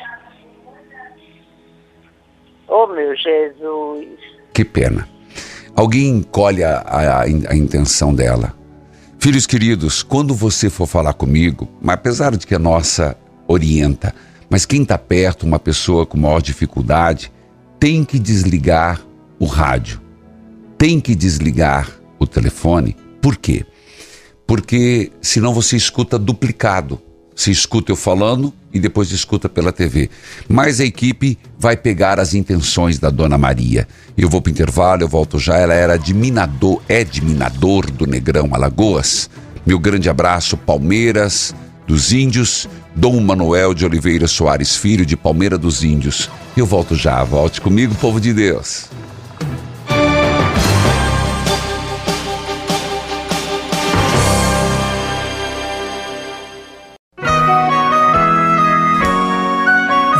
[2.67, 4.07] Oh meu Jesus.
[4.53, 5.07] Que pena.
[5.77, 8.51] Alguém colhe a, a- a intenção dela.
[9.25, 13.17] Filhos queridos, quando você for falar comigo, apesar de que a nossa
[13.47, 14.13] orienta,
[14.47, 17.31] mas quem está perto, uma pessoa com maior dificuldade,
[17.79, 19.01] tem que desligar
[19.39, 19.99] o rádio,
[20.77, 22.95] tem que desligar o telefone.
[23.19, 23.65] Por quê?
[24.45, 27.01] Porque senão você escuta duplicado.
[27.35, 30.09] Você escuta eu falando e depois escuta pela TV.
[30.47, 33.87] Mas a equipe vai pegar as intenções da Dona Maria.
[34.17, 35.57] Eu vou para intervalo, eu volto já.
[35.57, 39.29] Ela era de Minador, é de Minador do Negrão, Alagoas.
[39.65, 41.53] Meu grande abraço, Palmeiras
[41.85, 46.29] dos Índios, Dom Manuel de Oliveira Soares Filho, de Palmeira dos Índios.
[46.55, 47.23] Eu volto já.
[47.23, 48.85] Volte comigo, povo de Deus.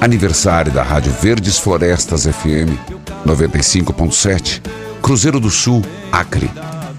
[0.00, 2.78] aniversário da Rádio Verdes Florestas FM
[3.26, 4.62] 95.7,
[5.02, 5.82] Cruzeiro do Sul,
[6.12, 6.50] Acre.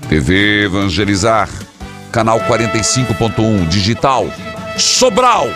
[0.10, 1.50] TV Evangelizar,
[2.12, 4.28] canal 45.1 digital,
[4.78, 5.48] Sobral.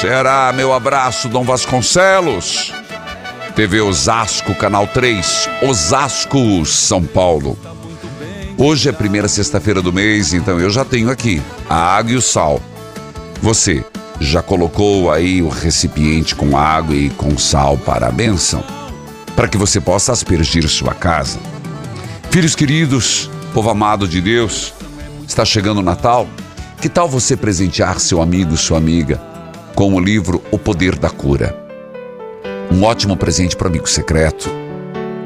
[0.00, 2.72] Será meu abraço, Dom Vasconcelos.
[3.54, 7.58] TV Osasco, canal 3, Osasco, São Paulo.
[8.56, 12.16] Hoje é a primeira sexta-feira do mês, então eu já tenho aqui a água e
[12.16, 12.60] o sal.
[13.42, 13.84] Você
[14.20, 18.62] já colocou aí o recipiente com água e com sal para a bênção?
[19.36, 21.38] Para que você possa aspergir sua casa.
[22.30, 24.74] Filhos queridos, povo amado de Deus,
[25.26, 26.26] está chegando o Natal.
[26.80, 29.20] Que tal você presentear seu amigo, sua amiga,
[29.74, 31.56] com o livro O Poder da Cura?
[32.70, 34.48] Um ótimo presente para o amigo secreto,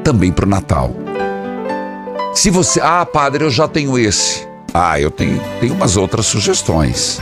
[0.03, 0.91] também para o Natal.
[2.33, 2.79] Se você.
[2.81, 4.47] Ah, padre, eu já tenho esse.
[4.73, 7.21] Ah, eu tenho, tenho umas outras sugestões.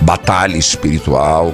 [0.00, 1.52] Batalha espiritual,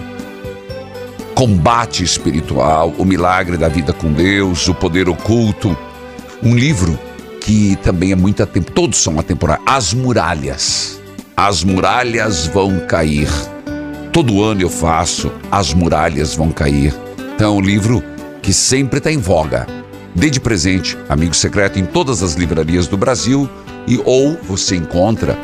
[1.34, 5.76] combate espiritual, o milagre da vida com Deus, o poder oculto.
[6.42, 6.98] Um livro
[7.40, 9.60] que também é muito atempo, todos são atemporais.
[9.66, 11.00] As muralhas.
[11.36, 13.28] As muralhas vão cair.
[14.12, 16.94] Todo ano eu faço, as muralhas vão cair.
[17.34, 18.02] Então é um livro
[18.40, 19.66] que sempre está em voga.
[20.14, 23.50] Dê de presente, amigo secreto, em todas as livrarias do Brasil
[23.86, 25.36] e ou você encontra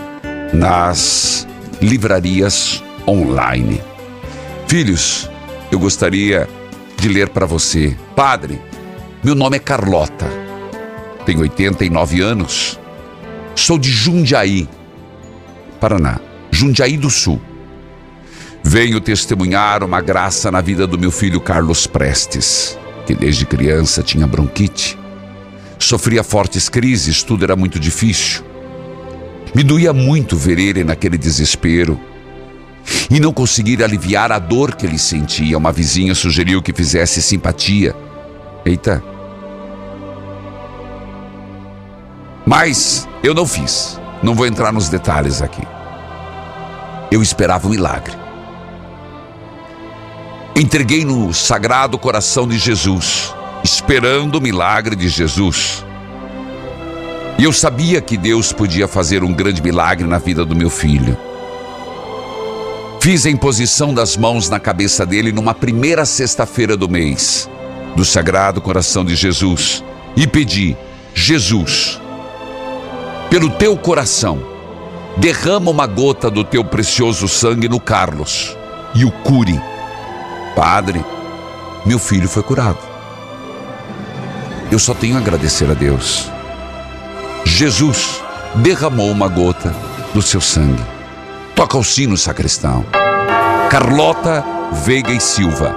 [0.53, 1.46] nas
[1.82, 3.80] livrarias online.
[4.66, 5.28] Filhos,
[5.70, 6.48] eu gostaria
[6.96, 7.96] de ler para você.
[8.14, 8.61] Padre,
[9.22, 10.26] meu nome é Carlota.
[11.24, 12.78] Tenho 89 anos.
[13.55, 14.68] Sou de Jundiaí,
[15.80, 16.20] Paraná.
[16.51, 17.40] Jundiaí do Sul.
[18.62, 24.26] Venho testemunhar uma graça na vida do meu filho Carlos Prestes, que desde criança tinha
[24.26, 24.98] bronquite.
[25.78, 28.44] Sofria fortes crises, tudo era muito difícil.
[29.55, 31.98] Me doía muito ver ele naquele desespero
[33.11, 35.59] e não conseguir aliviar a dor que ele sentia.
[35.59, 37.95] Uma vizinha sugeriu que fizesse simpatia.
[38.64, 39.03] Eita.
[42.47, 44.01] Mas eu não fiz.
[44.22, 45.62] Não vou entrar nos detalhes aqui.
[47.11, 48.14] Eu esperava um milagre.
[50.55, 55.85] Entreguei no sagrado coração de Jesus, esperando o milagre de Jesus.
[57.39, 61.16] E eu sabia que Deus podia fazer um grande milagre na vida do meu filho.
[63.01, 67.48] Fiz a imposição das mãos na cabeça dele numa primeira sexta-feira do mês,
[67.96, 69.82] do Sagrado Coração de Jesus,
[70.14, 70.76] e pedi:
[71.14, 71.98] Jesus,
[73.30, 74.42] pelo teu coração,
[75.16, 78.55] derrama uma gota do teu precioso sangue no Carlos
[78.94, 79.59] e o cure.
[80.55, 81.03] Padre,
[81.86, 82.78] meu filho foi curado.
[84.70, 86.30] Eu só tenho a agradecer a Deus.
[87.46, 88.20] Jesus
[88.57, 89.74] derramou uma gota
[90.12, 90.84] do seu sangue.
[91.61, 92.86] Toca o sino, sacristão.
[93.68, 94.42] Carlota
[94.82, 95.76] Veiga e Silva,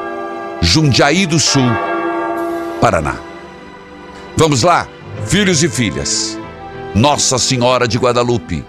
[0.62, 1.70] Jundiaí do Sul,
[2.80, 3.18] Paraná.
[4.38, 4.88] Vamos lá,
[5.26, 6.40] filhos e filhas.
[6.96, 8.64] Nossa Senhora de Guadalupe,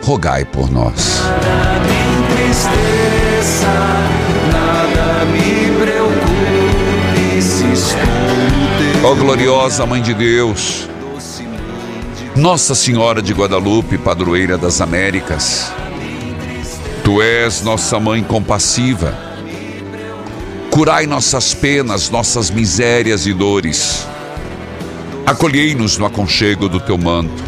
[0.00, 1.22] rogai por nós.
[1.24, 3.66] Nada me entristeça,
[4.52, 10.88] nada me preocupe se estou no teu Ó gloriosa Mãe de Deus,
[12.36, 15.72] Nossa Senhora de Guadalupe, padroeira das Américas,
[17.08, 19.16] Tu és nossa mãe compassiva.
[20.70, 24.06] Curai nossas penas, nossas misérias e dores.
[25.24, 27.42] Acolhei-nos no aconchego do teu manto.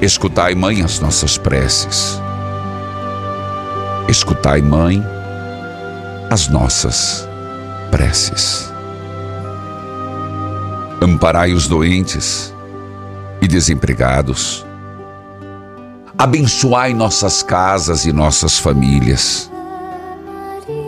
[0.00, 2.22] Escutai, mãe, as nossas preces.
[4.08, 5.04] Escutai, mãe,
[6.30, 7.28] as nossas
[7.90, 8.72] preces.
[11.02, 12.54] Amparai os doentes
[13.42, 14.65] e desempregados
[16.18, 19.50] Abençoai nossas casas e nossas famílias.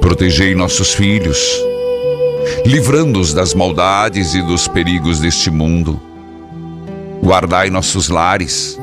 [0.00, 1.38] Protegei nossos filhos,
[2.64, 6.00] livrando-os das maldades e dos perigos deste mundo.
[7.22, 8.78] Guardai nossos lares,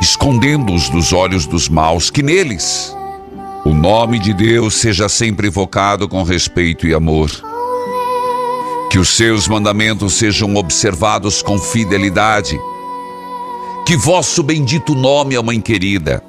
[0.00, 2.92] escondendo-os dos olhos dos maus, que neles
[3.64, 7.30] o nome de Deus seja sempre invocado com respeito e amor.
[8.90, 12.58] Que os seus mandamentos sejam observados com fidelidade
[13.88, 16.22] que vosso bendito nome, ó Mãe querida,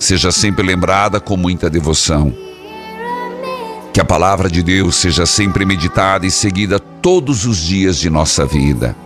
[0.00, 2.32] seja sempre lembrada com muita devoção.
[3.92, 8.46] Que a palavra de Deus seja sempre meditada e seguida todos os dias de nossa
[8.46, 8.96] vida.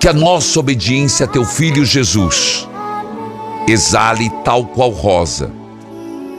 [0.00, 2.66] Que a nossa obediência a teu filho Jesus
[3.68, 5.50] exale tal qual rosa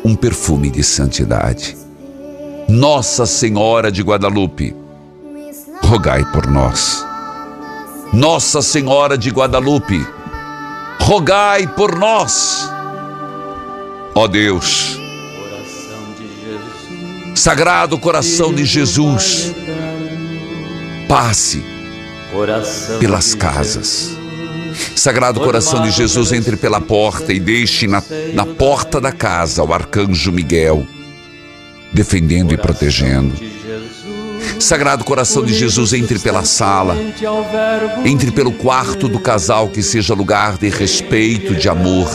[0.03, 1.77] um perfume de santidade.
[2.67, 4.75] Nossa Senhora de Guadalupe,
[5.83, 7.05] rogai por nós.
[8.11, 10.03] Nossa Senhora de Guadalupe,
[11.03, 12.69] rogai por nós.
[14.15, 14.97] Ó Deus,
[17.35, 19.53] Sagrado Coração de Jesus,
[21.07, 21.63] passe
[22.99, 24.15] pelas casas.
[24.95, 28.01] Sagrado Coração de Jesus, entre pela porta e deixe na,
[28.33, 30.87] na porta da casa o arcanjo Miguel,
[31.91, 33.33] defendendo e protegendo.
[34.63, 36.95] Sagrado Coração de Jesus, entre pela sala,
[38.05, 42.09] entre pelo quarto do casal, que seja lugar de respeito, de amor.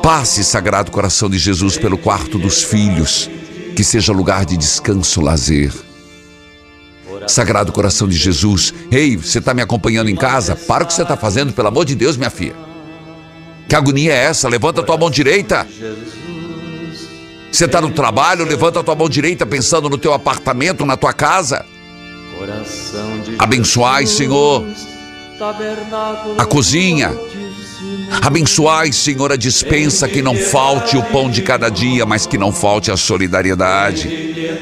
[0.00, 3.28] Passe, Sagrado Coração de Jesus, pelo quarto dos filhos,
[3.74, 5.72] que seja lugar de descanso, lazer.
[7.26, 10.54] Sagrado Coração de Jesus, ei, você está me acompanhando em casa?
[10.54, 12.54] Para o que você está fazendo, pelo amor de Deus, minha filha.
[13.68, 14.48] Que agonia é essa?
[14.48, 15.66] Levanta a tua mão direita.
[17.52, 21.12] Você está no trabalho, levanta a tua mão direita pensando no teu apartamento, na tua
[21.12, 21.66] casa.
[23.38, 24.64] Abençoai, Senhor,
[26.38, 27.12] a cozinha.
[28.22, 32.52] Abençoai, Senhor, a dispensa, que não falte o pão de cada dia, mas que não
[32.52, 34.56] falte a solidariedade.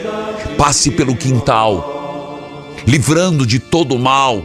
[0.59, 4.45] Passe pelo quintal, livrando de todo o mal.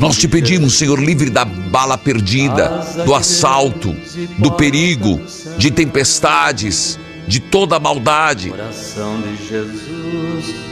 [0.00, 3.94] Nós te pedimos, Senhor, livre da bala perdida, do assalto,
[4.38, 5.20] do perigo,
[5.56, 8.52] de tempestades, de toda maldade.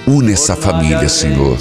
[0.07, 1.59] Une essa família, Senhor.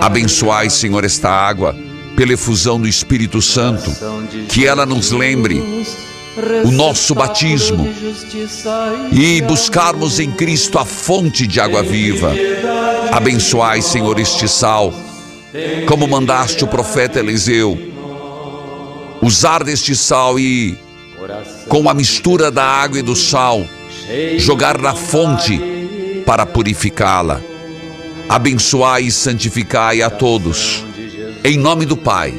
[0.00, 1.74] Abençoai, Senhor, esta água
[2.16, 3.90] pela efusão do Espírito Santo,
[4.48, 5.62] que ela nos lembre
[6.64, 7.88] o nosso batismo
[9.12, 12.32] e buscarmos em Cristo a fonte de água viva.
[13.10, 14.92] Abençoai, Senhor, este sal,
[15.88, 17.78] como mandaste o profeta Eliseu,
[19.22, 20.78] usar deste sal e,
[21.68, 23.64] com a mistura da água e do sal,
[24.38, 27.40] jogar na fonte para purificá-la.
[28.28, 30.84] Abençoai e santificai a todos.
[31.42, 32.34] Em nome do Pai,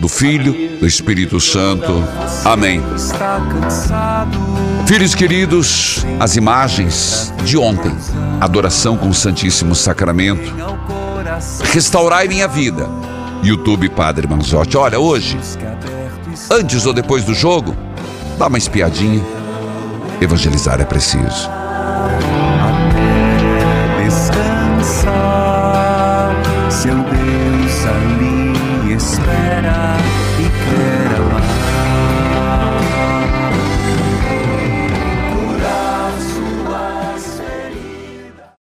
[0.00, 2.02] do Filho, do Espírito Santo.
[2.44, 2.80] Amém.
[4.86, 7.94] Filhos queridos, as imagens de ontem,
[8.40, 10.52] adoração com o Santíssimo Sacramento,
[11.62, 12.88] restaurai minha vida.
[13.42, 14.76] YouTube Padre Manzotti.
[14.76, 15.38] Olha, hoje,
[16.50, 17.76] antes ou depois do jogo,
[18.38, 19.22] dá uma espiadinha
[20.24, 21.50] Evangelizar é preciso.